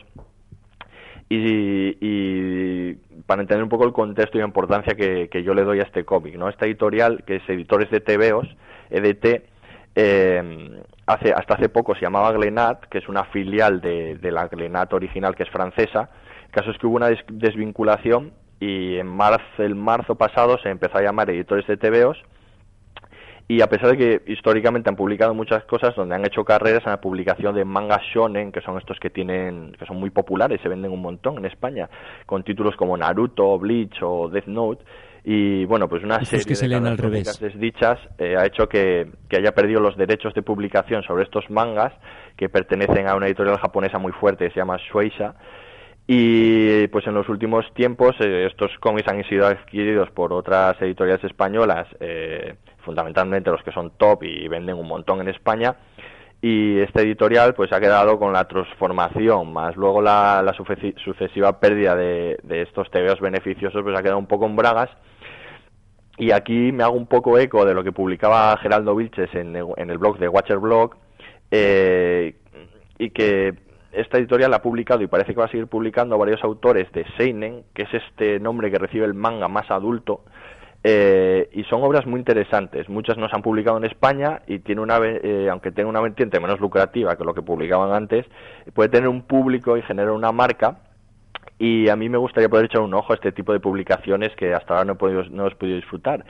Y, 1.28 1.96
y 2.00 2.94
para 3.26 3.42
entender 3.42 3.64
un 3.64 3.68
poco 3.68 3.84
el 3.84 3.92
contexto 3.92 4.38
y 4.38 4.40
la 4.40 4.46
importancia 4.46 4.94
que, 4.94 5.28
yo 5.42 5.54
le 5.54 5.64
doy 5.64 5.80
a 5.80 5.82
este 5.82 6.04
cómic, 6.04 6.36
¿no? 6.36 6.48
Esta 6.48 6.66
editorial, 6.66 7.24
que 7.26 7.36
es 7.36 7.48
Editores 7.48 7.90
de 7.90 8.00
TVOs, 8.00 8.46
EDT, 8.90 9.42
eh, 9.96 10.82
hace, 11.06 11.32
hasta 11.32 11.54
hace 11.54 11.68
poco 11.68 11.94
se 11.96 12.02
llamaba 12.02 12.30
Glenat, 12.32 12.84
que 12.84 12.98
es 12.98 13.08
una 13.08 13.24
filial 13.24 13.80
de, 13.80 14.18
la 14.30 14.46
Glenat 14.46 14.92
original, 14.92 15.34
que 15.34 15.42
es 15.42 15.50
francesa. 15.50 16.10
El 16.44 16.50
caso 16.52 16.70
es 16.70 16.78
que 16.78 16.86
hubo 16.86 16.96
una 16.96 17.08
des- 17.08 17.24
desvinculación 17.28 18.32
y 18.60 18.96
en 18.96 19.08
marzo, 19.08 19.44
el 19.58 19.74
marzo 19.74 20.14
pasado 20.14 20.58
se 20.58 20.68
empezó 20.70 20.98
a 20.98 21.02
llamar 21.02 21.28
Editores 21.30 21.66
de 21.66 21.76
TVOs 21.76 22.22
y 23.48 23.60
a 23.60 23.68
pesar 23.68 23.90
de 23.90 23.96
que 23.96 24.32
históricamente 24.32 24.88
han 24.88 24.96
publicado 24.96 25.32
muchas 25.32 25.64
cosas 25.64 25.94
donde 25.94 26.14
han 26.14 26.26
hecho 26.26 26.44
carreras 26.44 26.84
en 26.84 26.90
la 26.90 27.00
publicación 27.00 27.54
de 27.54 27.64
mangas 27.64 28.02
shonen, 28.12 28.50
que 28.50 28.60
son 28.60 28.76
estos 28.78 28.98
que 28.98 29.10
tienen 29.10 29.72
que 29.78 29.86
son 29.86 29.98
muy 29.98 30.10
populares, 30.10 30.60
se 30.62 30.68
venden 30.68 30.90
un 30.90 31.02
montón 31.02 31.38
en 31.38 31.44
España, 31.46 31.88
con 32.26 32.42
títulos 32.42 32.74
como 32.76 32.96
Naruto, 32.96 33.58
Bleach 33.58 34.02
o 34.02 34.28
Death 34.28 34.46
Note 34.46 34.84
y 35.28 35.64
bueno, 35.64 35.88
pues 35.88 36.04
una 36.04 36.24
serie 36.24 36.44
que 36.44 36.54
se 36.54 36.68
de 36.68 36.76
al 36.76 36.98
revés. 36.98 37.40
desdichas 37.40 37.98
eh, 38.18 38.36
ha 38.36 38.46
hecho 38.46 38.68
que, 38.68 39.10
que 39.28 39.36
haya 39.38 39.52
perdido 39.52 39.80
los 39.80 39.96
derechos 39.96 40.32
de 40.34 40.42
publicación 40.42 41.02
sobre 41.02 41.24
estos 41.24 41.50
mangas 41.50 41.92
que 42.36 42.48
pertenecen 42.48 43.08
a 43.08 43.16
una 43.16 43.26
editorial 43.26 43.58
japonesa 43.58 43.98
muy 43.98 44.12
fuerte 44.12 44.46
que 44.46 44.52
se 44.52 44.60
llama 44.60 44.76
Shueisha 44.76 45.34
y 46.06 46.86
pues 46.88 47.06
en 47.08 47.14
los 47.14 47.28
últimos 47.28 47.66
tiempos 47.74 48.14
eh, 48.20 48.46
estos 48.48 48.70
cómics 48.78 49.08
han 49.08 49.24
sido 49.24 49.46
adquiridos 49.46 50.10
por 50.10 50.32
otras 50.32 50.80
editoriales 50.80 51.24
españolas, 51.24 51.88
eh, 51.98 52.54
fundamentalmente 52.86 53.50
los 53.50 53.62
que 53.62 53.72
son 53.72 53.90
top 53.98 54.22
y 54.22 54.48
venden 54.48 54.76
un 54.78 54.88
montón 54.88 55.20
en 55.20 55.28
España. 55.28 55.76
Y 56.40 56.78
este 56.80 57.02
editorial 57.02 57.54
pues 57.54 57.72
ha 57.72 57.80
quedado 57.80 58.18
con 58.18 58.32
la 58.32 58.46
transformación, 58.46 59.52
más 59.52 59.74
luego 59.76 60.00
la, 60.00 60.42
la 60.42 60.54
sucesi- 60.54 60.96
sucesiva 61.02 61.58
pérdida 61.60 61.96
de, 61.96 62.38
estos 62.48 62.90
TVOs 62.90 63.20
beneficiosos, 63.20 63.82
pues 63.82 63.98
ha 63.98 64.02
quedado 64.02 64.18
un 64.18 64.26
poco 64.26 64.46
en 64.46 64.56
bragas. 64.56 64.88
Y 66.18 66.30
aquí 66.32 66.72
me 66.72 66.82
hago 66.84 66.94
un 66.96 67.06
poco 67.06 67.38
eco 67.38 67.64
de 67.66 67.74
lo 67.74 67.84
que 67.84 67.92
publicaba 67.92 68.56
Geraldo 68.58 68.94
Vilches 68.96 69.34
en, 69.34 69.54
el- 69.56 69.66
en 69.76 69.90
el 69.90 69.98
blog 69.98 70.18
de 70.18 70.28
Watcher 70.28 70.58
Blog, 70.58 70.94
eh, 71.50 72.36
y 72.98 73.10
que 73.10 73.54
esta 73.92 74.18
editorial 74.18 74.52
ha 74.54 74.62
publicado 74.62 75.02
y 75.02 75.06
parece 75.06 75.32
que 75.32 75.40
va 75.40 75.46
a 75.46 75.50
seguir 75.50 75.66
publicando 75.68 76.18
varios 76.18 76.42
autores 76.44 76.90
de 76.92 77.04
Seinen, 77.16 77.64
que 77.74 77.82
es 77.82 77.94
este 77.94 78.38
nombre 78.40 78.70
que 78.70 78.78
recibe 78.78 79.04
el 79.06 79.14
manga 79.14 79.48
más 79.48 79.70
adulto, 79.70 80.20
eh, 80.88 81.48
y 81.52 81.64
son 81.64 81.82
obras 81.82 82.06
muy 82.06 82.20
interesantes. 82.20 82.88
Muchas 82.88 83.16
no 83.18 83.28
se 83.28 83.34
han 83.34 83.42
publicado 83.42 83.76
en 83.76 83.84
España 83.84 84.42
y 84.46 84.60
tiene 84.60 84.80
una, 84.82 84.98
eh, 85.02 85.48
aunque 85.50 85.72
tenga 85.72 85.88
una 85.88 86.00
vertiente 86.00 86.38
menos 86.38 86.60
lucrativa 86.60 87.16
que 87.16 87.24
lo 87.24 87.34
que 87.34 87.42
publicaban 87.42 87.92
antes, 87.92 88.24
puede 88.72 88.88
tener 88.88 89.08
un 89.08 89.22
público 89.22 89.76
y 89.76 89.82
generar 89.82 90.12
una 90.12 90.30
marca. 90.30 90.78
Y 91.58 91.88
a 91.88 91.96
mí 91.96 92.08
me 92.08 92.18
gustaría 92.18 92.48
poder 92.48 92.66
echar 92.66 92.82
un 92.82 92.94
ojo 92.94 93.12
a 93.12 93.16
este 93.16 93.32
tipo 93.32 93.52
de 93.52 93.58
publicaciones 93.58 94.30
que 94.36 94.54
hasta 94.54 94.74
ahora 94.74 94.84
no 94.84 94.92
he 94.92 94.96
podido, 94.96 95.24
no 95.30 95.46
he 95.48 95.50
podido 95.56 95.76
disfrutar. 95.76 96.24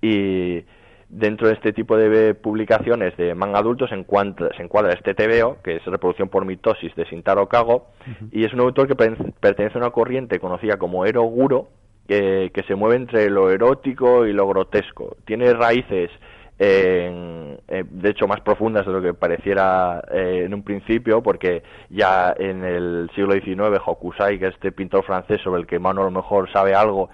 Y 0.00 0.64
Dentro 1.12 1.48
de 1.48 1.54
este 1.54 1.72
tipo 1.72 1.96
de 1.96 2.34
publicaciones 2.36 3.16
de 3.16 3.34
manga 3.34 3.58
adultos 3.58 3.90
se 3.90 3.96
encuadra, 3.96 4.48
se 4.56 4.62
encuadra 4.62 4.92
este 4.92 5.12
TVO, 5.12 5.56
que 5.60 5.74
es 5.74 5.84
Reproducción 5.84 6.28
por 6.28 6.44
mitosis 6.44 6.94
de 6.94 7.04
Sintaro 7.06 7.48
Kago, 7.48 7.88
y 8.30 8.44
es 8.44 8.54
un 8.54 8.60
autor 8.60 8.86
que 8.86 8.94
per- 8.94 9.32
pertenece 9.40 9.76
a 9.76 9.80
una 9.80 9.90
corriente 9.90 10.38
conocida 10.38 10.76
como 10.76 11.04
Ero 11.04 11.22
Guro, 11.22 11.68
que, 12.10 12.50
que 12.52 12.64
se 12.64 12.74
mueve 12.74 12.96
entre 12.96 13.30
lo 13.30 13.50
erótico 13.50 14.26
y 14.26 14.32
lo 14.32 14.48
grotesco. 14.48 15.16
Tiene 15.24 15.54
raíces, 15.54 16.10
eh, 16.58 17.54
de 17.88 18.10
hecho, 18.10 18.26
más 18.26 18.40
profundas 18.40 18.84
de 18.84 18.90
lo 18.90 19.00
que 19.00 19.14
pareciera 19.14 20.02
eh, 20.12 20.42
en 20.44 20.52
un 20.52 20.64
principio, 20.64 21.22
porque 21.22 21.62
ya 21.88 22.34
en 22.36 22.64
el 22.64 23.08
siglo 23.14 23.34
XIX, 23.34 23.80
Hokusai, 23.86 24.40
que 24.40 24.48
es 24.48 24.54
este 24.54 24.72
pintor 24.72 25.04
francés 25.04 25.40
sobre 25.44 25.60
el 25.60 25.68
que 25.68 25.78
Mano 25.78 26.00
a 26.00 26.06
lo 26.06 26.10
mejor 26.10 26.50
sabe 26.52 26.74
algo, 26.74 27.10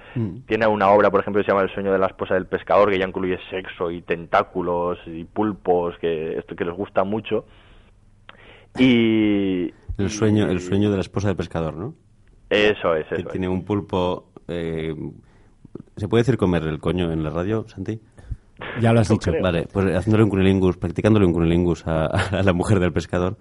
tiene 0.46 0.66
una 0.66 0.88
obra, 0.88 1.10
por 1.10 1.20
ejemplo, 1.20 1.42
que 1.42 1.44
se 1.44 1.52
llama 1.52 1.64
El 1.64 1.74
sueño 1.74 1.92
de 1.92 1.98
la 1.98 2.06
esposa 2.06 2.32
del 2.32 2.46
pescador, 2.46 2.90
que 2.90 2.98
ya 2.98 3.06
incluye 3.06 3.38
sexo 3.50 3.90
y 3.90 4.00
tentáculos 4.00 4.98
y 5.04 5.24
pulpos, 5.24 5.98
que 5.98 6.38
esto 6.38 6.56
que 6.56 6.64
les 6.64 6.74
gusta 6.74 7.04
mucho. 7.04 7.44
Y 8.78 9.74
El 9.98 10.08
sueño, 10.08 10.48
el 10.48 10.60
sueño 10.60 10.88
de 10.88 10.96
la 10.96 11.02
esposa 11.02 11.28
del 11.28 11.36
pescador, 11.36 11.74
¿no? 11.74 12.05
Eso 12.50 12.94
es, 12.94 13.06
Que 13.08 13.14
eso 13.16 13.26
es. 13.26 13.32
tiene 13.32 13.48
un 13.48 13.64
pulpo... 13.64 14.30
eh, 14.48 14.94
¿Se 15.96 16.08
puede 16.08 16.22
decir 16.22 16.36
comer 16.36 16.62
el 16.64 16.78
coño 16.78 17.10
en 17.12 17.22
la 17.24 17.30
radio, 17.30 17.66
Santi? 17.68 17.98
Ya 18.80 18.92
lo 18.92 19.00
has 19.00 19.08
dicho. 19.08 19.32
Vale, 19.42 19.66
pues 19.72 19.86
haciéndole 19.94 20.24
un 20.24 20.30
cunilingus, 20.30 20.76
practicándole 20.78 21.26
un 21.26 21.32
cunilingus 21.32 21.86
a, 21.86 22.06
a 22.06 22.42
la 22.42 22.52
mujer 22.52 22.80
del 22.80 22.92
pescador 22.92 23.36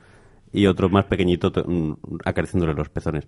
y 0.52 0.68
otro 0.68 0.90
más 0.90 1.06
pequeñito 1.06 1.52
to- 1.52 1.64
mm, 1.66 1.94
acariciándole 2.26 2.74
los 2.74 2.90
pezones. 2.90 3.28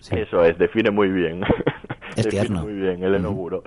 Sí. 0.00 0.16
Eso 0.18 0.42
es, 0.44 0.56
define 0.58 0.90
muy 0.90 1.08
bien. 1.10 1.42
Es 2.16 2.24
Define 2.24 2.30
tierno. 2.30 2.62
Muy 2.62 2.72
bien, 2.74 3.02
el 3.04 3.14
enoguro. 3.16 3.62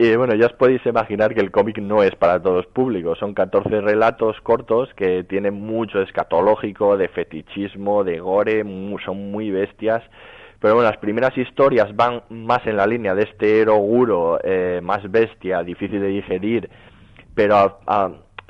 Y 0.00 0.14
bueno, 0.16 0.34
ya 0.34 0.46
os 0.46 0.52
podéis 0.54 0.84
imaginar 0.86 1.34
que 1.34 1.40
el 1.40 1.50
cómic 1.50 1.78
no 1.78 2.02
es 2.04 2.14
para 2.16 2.40
todos 2.40 2.66
públicos. 2.66 3.18
Son 3.18 3.34
14 3.34 3.80
relatos 3.80 4.40
cortos 4.42 4.88
que 4.96 5.24
tienen 5.24 5.54
mucho 5.54 6.00
escatológico, 6.02 6.96
de 6.96 7.08
fetichismo, 7.08 8.04
de 8.04 8.18
gore, 8.20 8.64
son 9.04 9.30
muy 9.32 9.50
bestias. 9.50 10.02
Pero 10.60 10.74
bueno, 10.74 10.90
las 10.90 10.98
primeras 10.98 11.36
historias 11.38 11.94
van 11.94 12.22
más 12.30 12.66
en 12.66 12.76
la 12.76 12.86
línea 12.86 13.14
de 13.14 13.22
este 13.22 13.60
eroguro 13.60 14.40
eh, 14.42 14.80
más 14.82 15.08
bestia, 15.10 15.62
difícil 15.62 16.00
de 16.00 16.08
digerir, 16.08 16.68
pero 17.34 17.80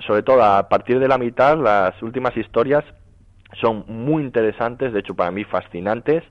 sobre 0.06 0.22
todo 0.22 0.42
a 0.42 0.68
partir 0.68 0.98
de 1.00 1.08
la 1.08 1.18
mitad, 1.18 1.58
las 1.58 2.02
últimas 2.02 2.34
historias 2.36 2.84
son 3.60 3.84
muy 3.86 4.22
interesantes, 4.22 4.92
de 4.92 5.00
hecho 5.00 5.14
para 5.14 5.30
mí 5.30 5.44
fascinantes, 5.44 6.24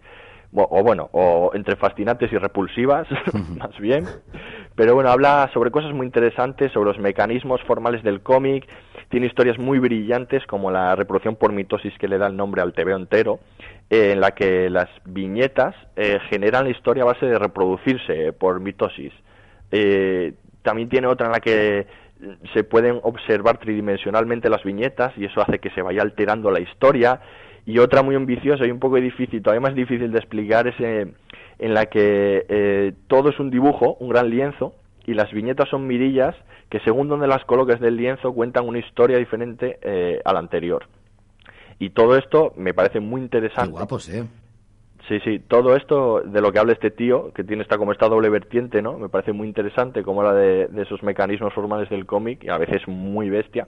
o 0.63 0.83
bueno, 0.83 1.09
o 1.11 1.51
entre 1.53 1.75
fascinantes 1.75 2.31
y 2.31 2.37
repulsivas, 2.37 3.07
más 3.57 3.77
bien. 3.79 4.05
Pero 4.75 4.93
bueno, 4.93 5.09
habla 5.09 5.49
sobre 5.53 5.71
cosas 5.71 5.91
muy 5.93 6.05
interesantes, 6.05 6.71
sobre 6.71 6.91
los 6.91 6.99
mecanismos 6.99 7.61
formales 7.63 8.03
del 8.03 8.21
cómic, 8.21 8.67
tiene 9.09 9.27
historias 9.27 9.57
muy 9.57 9.79
brillantes 9.79 10.45
como 10.45 10.69
la 10.69 10.95
reproducción 10.95 11.35
por 11.35 11.53
mitosis 11.53 11.97
que 11.97 12.07
le 12.07 12.17
da 12.17 12.27
el 12.27 12.35
nombre 12.35 12.61
al 12.61 12.73
TV 12.73 12.93
entero, 12.93 13.39
eh, 13.89 14.11
en 14.11 14.19
la 14.19 14.31
que 14.31 14.69
las 14.69 14.89
viñetas 15.05 15.75
eh, 15.95 16.19
generan 16.29 16.65
la 16.65 16.71
historia 16.71 17.03
a 17.03 17.07
base 17.07 17.25
de 17.25 17.39
reproducirse 17.39 18.33
por 18.33 18.59
mitosis. 18.59 19.13
Eh, 19.71 20.33
también 20.61 20.89
tiene 20.89 21.07
otra 21.07 21.27
en 21.27 21.31
la 21.31 21.39
que 21.39 21.87
se 22.53 22.63
pueden 22.63 22.99
observar 23.03 23.59
tridimensionalmente 23.59 24.49
las 24.49 24.63
viñetas 24.63 25.13
y 25.17 25.25
eso 25.25 25.41
hace 25.41 25.59
que 25.59 25.69
se 25.69 25.81
vaya 25.81 26.01
alterando 26.01 26.51
la 26.51 26.59
historia. 26.59 27.21
Y 27.67 27.79
otra 27.79 28.01
muy 28.01 28.15
ambiciosa 28.15 28.65
y 28.65 28.71
un 28.71 28.79
poco 28.79 28.95
difícil, 28.95 29.43
todavía 29.43 29.59
más 29.59 29.75
difícil 29.75 30.09
de 30.09 30.17
explicar, 30.17 30.67
es 30.67 30.75
eh, 30.79 31.11
en 31.59 31.73
la 31.73 31.87
que 31.87 32.45
eh, 32.47 32.93
todo 33.07 33.29
es 33.29 33.39
un 33.41 33.49
dibujo, 33.49 33.97
un 33.99 34.07
gran 34.07 34.29
lienzo, 34.29 34.73
y 35.05 35.13
las 35.13 35.29
viñetas 35.33 35.67
son 35.67 35.85
mirillas 35.85 36.33
que 36.69 36.79
según 36.79 37.09
donde 37.09 37.27
las 37.27 37.43
coloques 37.43 37.81
del 37.81 37.97
lienzo 37.97 38.31
cuentan 38.31 38.65
una 38.69 38.79
historia 38.79 39.17
diferente 39.17 39.79
eh, 39.81 40.21
a 40.23 40.31
la 40.31 40.39
anterior. 40.39 40.85
Y 41.77 41.89
todo 41.89 42.15
esto 42.15 42.53
me 42.55 42.73
parece 42.73 43.01
muy 43.01 43.19
interesante. 43.19 43.71
Qué 43.71 43.77
guapos, 43.77 44.07
¿eh? 44.07 44.23
Sí, 45.09 45.19
sí, 45.25 45.39
todo 45.39 45.75
esto 45.75 46.21
de 46.21 46.39
lo 46.39 46.53
que 46.53 46.59
habla 46.59 46.71
este 46.71 46.89
tío, 46.89 47.33
que 47.33 47.43
tiene 47.43 47.63
esta 47.63 47.77
como 47.77 47.91
esta 47.91 48.07
doble 48.07 48.29
vertiente, 48.29 48.81
¿no? 48.81 48.97
Me 48.97 49.09
parece 49.09 49.33
muy 49.33 49.45
interesante 49.45 50.03
como 50.03 50.23
la 50.23 50.33
de, 50.33 50.67
de 50.67 50.83
esos 50.83 51.03
mecanismos 51.03 51.53
formales 51.53 51.89
del 51.89 52.05
cómic, 52.05 52.45
y 52.45 52.49
a 52.49 52.57
veces 52.57 52.87
muy 52.87 53.29
bestia. 53.29 53.67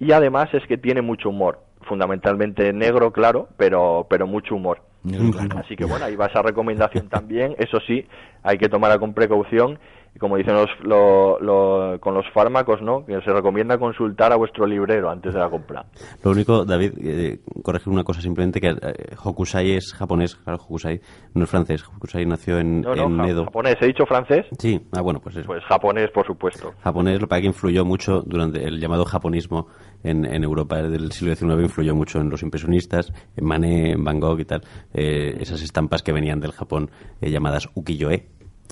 Y 0.00 0.10
además 0.10 0.52
es 0.52 0.66
que 0.66 0.78
tiene 0.78 1.00
mucho 1.00 1.28
humor, 1.28 1.60
fundamentalmente 1.86 2.72
negro, 2.72 3.12
claro, 3.12 3.48
pero, 3.56 4.06
pero 4.08 4.26
mucho 4.26 4.54
humor. 4.54 4.82
Claro. 5.02 5.60
Así 5.60 5.76
que 5.76 5.84
bueno, 5.84 6.04
ahí 6.04 6.16
va 6.16 6.26
esa 6.26 6.42
recomendación 6.42 7.08
también. 7.08 7.54
Eso 7.58 7.78
sí, 7.86 8.06
hay 8.42 8.58
que 8.58 8.68
tomarla 8.68 8.98
con 8.98 9.14
precaución. 9.14 9.78
Como 10.18 10.36
dicen 10.36 10.54
los, 10.54 10.68
lo- 10.82 11.38
lo- 11.40 12.00
con 12.00 12.14
los 12.14 12.24
fármacos, 12.32 12.80
¿no? 12.82 13.04
Que 13.04 13.20
se 13.22 13.32
recomienda 13.32 13.78
consultar 13.78 14.32
a 14.32 14.36
vuestro 14.36 14.66
librero 14.66 15.10
antes 15.10 15.32
de 15.34 15.40
la 15.40 15.48
compra. 15.50 15.84
Lo 16.22 16.30
único, 16.30 16.64
David, 16.64 16.92
eh, 17.02 17.40
corregir 17.62 17.92
una 17.92 18.04
cosa 18.04 18.20
simplemente, 18.20 18.60
que 18.60 18.68
eh, 18.68 19.14
Hokusai 19.22 19.72
es 19.72 19.92
japonés, 19.94 20.36
claro, 20.36 20.58
Hokusai 20.62 21.00
no 21.34 21.44
es 21.44 21.50
francés, 21.50 21.84
Hokusai 21.86 22.24
nació 22.26 22.58
en, 22.58 22.80
No, 22.82 22.94
no, 22.94 23.06
en 23.06 23.16
ja- 23.18 23.28
Edo. 23.28 23.44
japonés. 23.44 23.76
¿He 23.80 23.86
dicho 23.86 24.06
francés? 24.06 24.46
Sí, 24.58 24.80
ah, 24.92 25.00
bueno, 25.00 25.20
pues 25.20 25.36
eso. 25.36 25.46
Pues 25.46 25.62
japonés, 25.64 26.10
por 26.10 26.26
supuesto. 26.26 26.72
japonés, 26.82 27.20
lo 27.20 27.28
que 27.28 27.38
influyó 27.40 27.84
mucho 27.84 28.22
durante 28.22 28.64
el 28.64 28.80
llamado 28.80 29.04
japonismo 29.04 29.66
en, 30.02 30.24
en 30.24 30.44
Europa 30.44 30.82
del 30.82 31.12
siglo 31.12 31.34
XIX, 31.34 31.62
influyó 31.62 31.94
mucho 31.94 32.20
en 32.20 32.30
los 32.30 32.42
impresionistas, 32.42 33.12
en 33.36 33.44
Manet, 33.44 33.94
en 33.94 34.04
Van 34.04 34.20
Gogh 34.20 34.40
y 34.40 34.44
tal, 34.44 34.62
eh, 34.94 35.36
esas 35.40 35.62
estampas 35.62 36.02
que 36.02 36.12
venían 36.12 36.40
del 36.40 36.52
Japón 36.52 36.90
eh, 37.20 37.30
llamadas 37.30 37.68
ukiyo-e, 37.74 38.26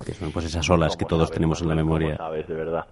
que 0.04 0.14
son 0.14 0.32
pues 0.32 0.46
esas 0.46 0.68
olas 0.70 0.96
que 0.96 1.04
¿Cómo 1.04 1.10
todos 1.10 1.28
sabes, 1.28 1.34
tenemos 1.34 1.62
en 1.62 1.68
la 1.68 1.74
memoria. 1.74 2.16
sabes, 2.16 2.46
de 2.48 2.54
verdad. 2.54 2.86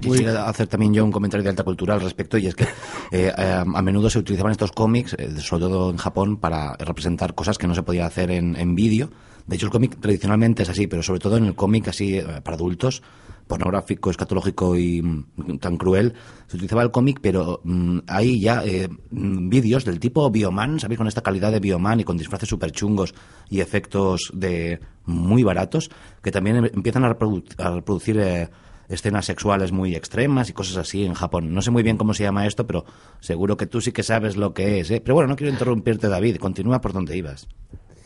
Quisiera 0.00 0.48
hacer 0.48 0.66
también 0.66 0.94
yo 0.94 1.04
un 1.04 1.12
comentario 1.12 1.44
de 1.44 1.50
alta 1.50 1.64
cultura 1.64 1.94
al 1.94 2.00
respecto 2.00 2.38
y 2.38 2.46
es 2.46 2.54
que 2.54 2.64
eh, 2.64 3.32
eh, 3.36 3.64
a 3.74 3.82
menudo 3.82 4.10
se 4.10 4.18
utilizaban 4.18 4.52
estos 4.52 4.72
cómics, 4.72 5.14
eh, 5.18 5.30
sobre 5.40 5.64
todo 5.64 5.90
en 5.90 5.96
Japón, 5.96 6.36
para 6.38 6.74
representar 6.76 7.34
cosas 7.34 7.58
que 7.58 7.66
no 7.66 7.74
se 7.74 7.82
podía 7.82 8.06
hacer 8.06 8.30
en, 8.30 8.56
en 8.56 8.74
vídeo. 8.74 9.10
De 9.46 9.56
hecho, 9.56 9.66
el 9.66 9.72
cómic 9.72 9.98
tradicionalmente 9.98 10.62
es 10.62 10.68
así, 10.68 10.86
pero 10.86 11.02
sobre 11.02 11.20
todo 11.20 11.38
en 11.38 11.46
el 11.46 11.54
cómic 11.54 11.88
así 11.88 12.18
eh, 12.18 12.24
para 12.42 12.56
adultos, 12.56 13.02
pornográfico, 13.48 14.10
escatológico 14.10 14.76
y 14.76 15.02
mm, 15.02 15.58
tan 15.58 15.76
cruel, 15.76 16.14
se 16.46 16.56
utilizaba 16.56 16.82
el 16.82 16.92
cómic, 16.92 17.18
pero 17.20 17.60
mm, 17.64 17.98
hay 18.06 18.40
ya 18.40 18.64
eh, 18.64 18.88
mm, 19.10 19.48
vídeos 19.48 19.84
del 19.84 19.98
tipo 19.98 20.30
Bioman, 20.30 20.78
¿sabéis? 20.78 20.98
Con 20.98 21.08
esta 21.08 21.22
calidad 21.22 21.50
de 21.50 21.58
Bioman 21.60 21.98
y 22.00 22.04
con 22.04 22.16
disfraces 22.16 22.48
súper 22.48 22.70
chungos 22.70 23.14
y 23.50 23.60
efectos 23.60 24.30
de 24.34 24.78
muy 25.06 25.42
baratos, 25.42 25.90
que 26.22 26.30
también 26.30 26.56
em- 26.56 26.70
empiezan 26.72 27.04
a, 27.04 27.10
reprodu- 27.18 27.44
a 27.58 27.70
reproducir 27.74 28.18
eh, 28.20 28.48
escenas 28.88 29.26
sexuales 29.26 29.72
muy 29.72 29.94
extremas 29.94 30.48
y 30.50 30.52
cosas 30.52 30.76
así 30.76 31.04
en 31.04 31.14
Japón. 31.14 31.52
No 31.54 31.60
sé 31.62 31.70
muy 31.70 31.82
bien 31.82 31.96
cómo 31.96 32.14
se 32.14 32.22
llama 32.22 32.46
esto, 32.46 32.66
pero 32.66 32.84
seguro 33.20 33.56
que 33.56 33.66
tú 33.66 33.80
sí 33.80 33.92
que 33.92 34.02
sabes 34.02 34.36
lo 34.36 34.54
que 34.54 34.80
es, 34.80 34.90
¿eh? 34.90 35.00
Pero 35.04 35.14
bueno, 35.14 35.28
no 35.28 35.36
quiero 35.36 35.52
interrumpirte, 35.52 36.08
David. 36.08 36.36
Continúa 36.36 36.80
por 36.80 36.92
donde 36.92 37.16
ibas. 37.16 37.48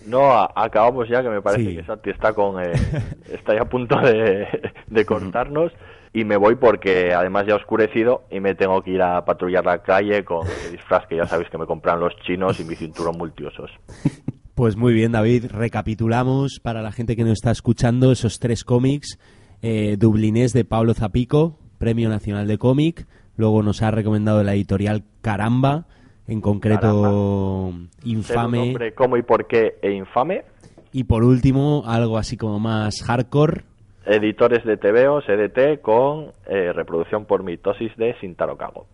No, 0.06 0.32
a- 0.32 0.50
acabamos 0.54 1.08
ya, 1.08 1.22
que 1.22 1.28
me 1.28 1.42
parece 1.42 1.70
Sí. 1.70 1.76
que 1.76 1.84
Santi 1.84 2.10
está 2.10 2.32
con 2.32 2.62
eh, 2.62 2.72
está 3.32 3.54
ya 3.54 3.62
a 3.62 3.68
punto 3.68 3.98
de, 4.00 4.46
de 4.86 5.04
cortarnos 5.06 5.72
y 6.14 6.24
me 6.24 6.36
voy 6.36 6.56
porque 6.56 7.14
además 7.14 7.46
ya 7.46 7.54
ha 7.54 7.56
oscurecido 7.56 8.24
y 8.30 8.40
me 8.40 8.54
tengo 8.54 8.82
que 8.82 8.90
ir 8.92 9.02
a 9.02 9.24
patrullar 9.24 9.64
la 9.64 9.78
calle 9.82 10.24
con 10.24 10.46
el 10.46 10.72
disfraz 10.72 11.06
que 11.06 11.16
ya 11.16 11.24
sabéis 11.26 11.48
que 11.50 11.56
me 11.58 11.66
compran 11.66 12.00
los 12.00 12.14
chinos 12.26 12.60
y 12.60 12.64
mi 12.64 12.74
cinturón 12.74 13.16
multiusos. 13.18 13.70
Pues 14.54 14.76
muy 14.76 14.92
bien, 14.92 15.12
David. 15.12 15.46
Recapitulamos 15.50 16.60
para 16.62 16.82
la 16.82 16.92
gente 16.92 17.16
que 17.16 17.22
nos 17.24 17.32
está 17.32 17.50
escuchando 17.50 18.12
esos 18.12 18.38
tres 18.38 18.64
cómics. 18.64 19.18
Eh, 19.62 19.96
Dublinés 19.98 20.52
de 20.52 20.66
Pablo 20.66 20.92
Zapico, 20.92 21.58
Premio 21.78 22.10
Nacional 22.10 22.46
de 22.46 22.58
Cómic. 22.58 23.06
Luego 23.36 23.62
nos 23.62 23.80
ha 23.82 23.90
recomendado 23.90 24.44
la 24.44 24.52
editorial 24.52 25.04
Caramba, 25.22 25.86
en 26.26 26.40
concreto 26.40 27.72
Infame. 28.04 28.92
cómo 28.94 29.16
y 29.16 29.22
por 29.22 29.46
qué 29.46 29.76
e 29.82 29.92
infame. 29.92 30.44
Y 30.92 31.04
por 31.04 31.24
último, 31.24 31.84
algo 31.86 32.18
así 32.18 32.36
como 32.36 32.58
más 32.58 33.02
hardcore. 33.02 33.62
Editores 34.04 34.64
de 34.64 34.76
TVO, 34.76 35.20
EDT, 35.20 35.80
con 35.80 36.32
eh, 36.46 36.72
reproducción 36.72 37.24
por 37.24 37.42
mitosis 37.42 37.96
de 37.96 38.14
Sintaro 38.20 38.56
Kago. 38.56 38.86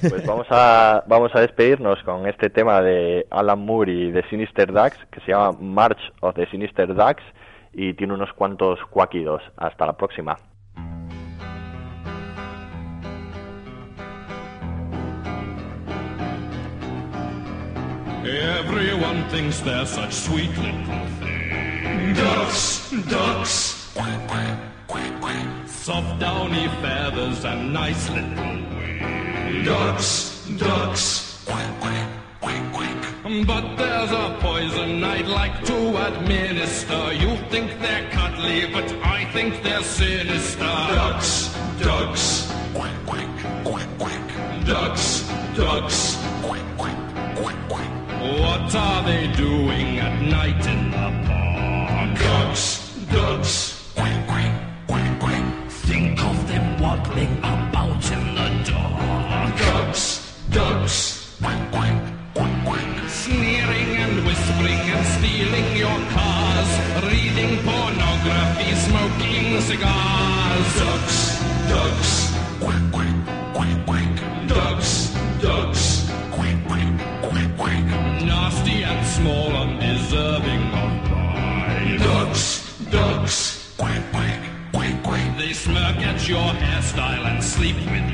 Pues 0.00 0.26
vamos 0.26 0.46
a, 0.50 1.02
vamos 1.06 1.32
a 1.34 1.40
despedirnos 1.40 2.02
con 2.04 2.26
este 2.26 2.50
tema 2.50 2.80
de 2.82 3.26
Alan 3.30 3.64
Moore 3.64 3.92
y 3.92 4.10
de 4.10 4.22
Sinister 4.28 4.72
Dax, 4.72 4.96
que 5.10 5.20
se 5.20 5.32
llama 5.32 5.56
March 5.60 6.12
of 6.20 6.34
the 6.34 6.46
Sinister 6.50 6.94
Dax, 6.94 7.22
y 7.72 7.94
tiene 7.94 8.14
unos 8.14 8.32
cuantos 8.34 8.78
cuáquidos. 8.90 9.42
Hasta 9.56 9.86
la 9.86 9.94
próxima. 9.94 10.36
Everyone 18.26 19.28
thinks 19.28 19.60
they're 19.60 19.84
such 19.84 20.14
sweet 20.14 20.48
little 20.56 21.06
things. 21.20 22.18
Ducks, 22.18 22.90
ducks. 23.10 23.92
Quack, 23.94 24.28
quack, 24.28 24.58
quack, 24.88 25.20
quack. 25.20 25.68
Soft 25.68 26.20
downy 26.20 26.68
feathers 26.80 27.44
and 27.44 27.74
nice 27.74 28.08
little 28.08 28.44
wings. 28.78 29.66
Ducks, 29.66 30.46
ducks. 30.56 31.44
Quack, 31.44 31.80
quack, 31.80 32.08
quack, 32.40 32.72
quack. 32.72 33.46
But 33.46 33.76
there's 33.76 34.10
a 34.10 34.38
poison 34.40 35.04
I'd 35.04 35.26
like 35.26 35.62
to 35.66 36.06
administer. 36.06 37.12
You 37.12 37.36
think 37.50 37.78
they're 37.82 38.08
cuddly, 38.10 38.72
but 38.72 38.90
I 39.04 39.26
think 39.32 39.62
they're 39.62 39.82
sinister. 39.82 40.60
Ducks, 40.60 41.54
ducks. 41.78 42.50
Quack, 42.72 43.06
quack. 43.06 43.64
Quack, 43.64 43.88
quack. 43.98 44.66
Ducks, 44.66 45.28
ducks. 45.54 46.03
What 48.74 48.82
are 48.82 49.02
they 49.04 49.28
doing 49.36 49.98
at 50.00 50.20
night 50.20 50.66
in 50.66 50.90
the 50.90 51.08
park? 51.28 52.18
Ducks, 52.18 52.90
ducks. 53.12 53.92
Quack, 53.94 54.26
quack, 54.26 54.52
quack, 54.88 55.20
quack. 55.20 55.70
Think 55.70 56.20
of 56.20 56.48
them 56.48 56.82
waddling 56.82 57.38
about 57.38 58.04
in 58.10 58.34
the 58.34 58.48
dark. 58.68 59.56
Ducks, 59.58 60.42
ducks. 60.50 61.38
Quack, 61.40 61.70
quack, 61.70 62.02
quack, 62.34 62.64
quack. 62.66 63.08
Sneering 63.08 63.90
and 64.04 64.26
whispering 64.26 64.82
and 64.94 65.06
stealing 65.14 65.68
your 65.76 65.98
cars. 66.10 66.70
Reading 67.12 67.54
pornography, 67.62 68.70
smoking 68.86 69.60
cigars. 69.68 70.68
Ducks, 70.82 71.18
ducks. 71.70 72.12
Quack, 72.58 72.82
quack, 72.90 73.14
quack, 73.54 73.86
quack. 73.86 74.48
Ducks, 74.48 75.14
ducks. 75.40 75.83
Your 86.28 86.38
hairstyle 86.38 87.26
and 87.26 87.42
sleep 87.42 87.76
with 87.76 88.13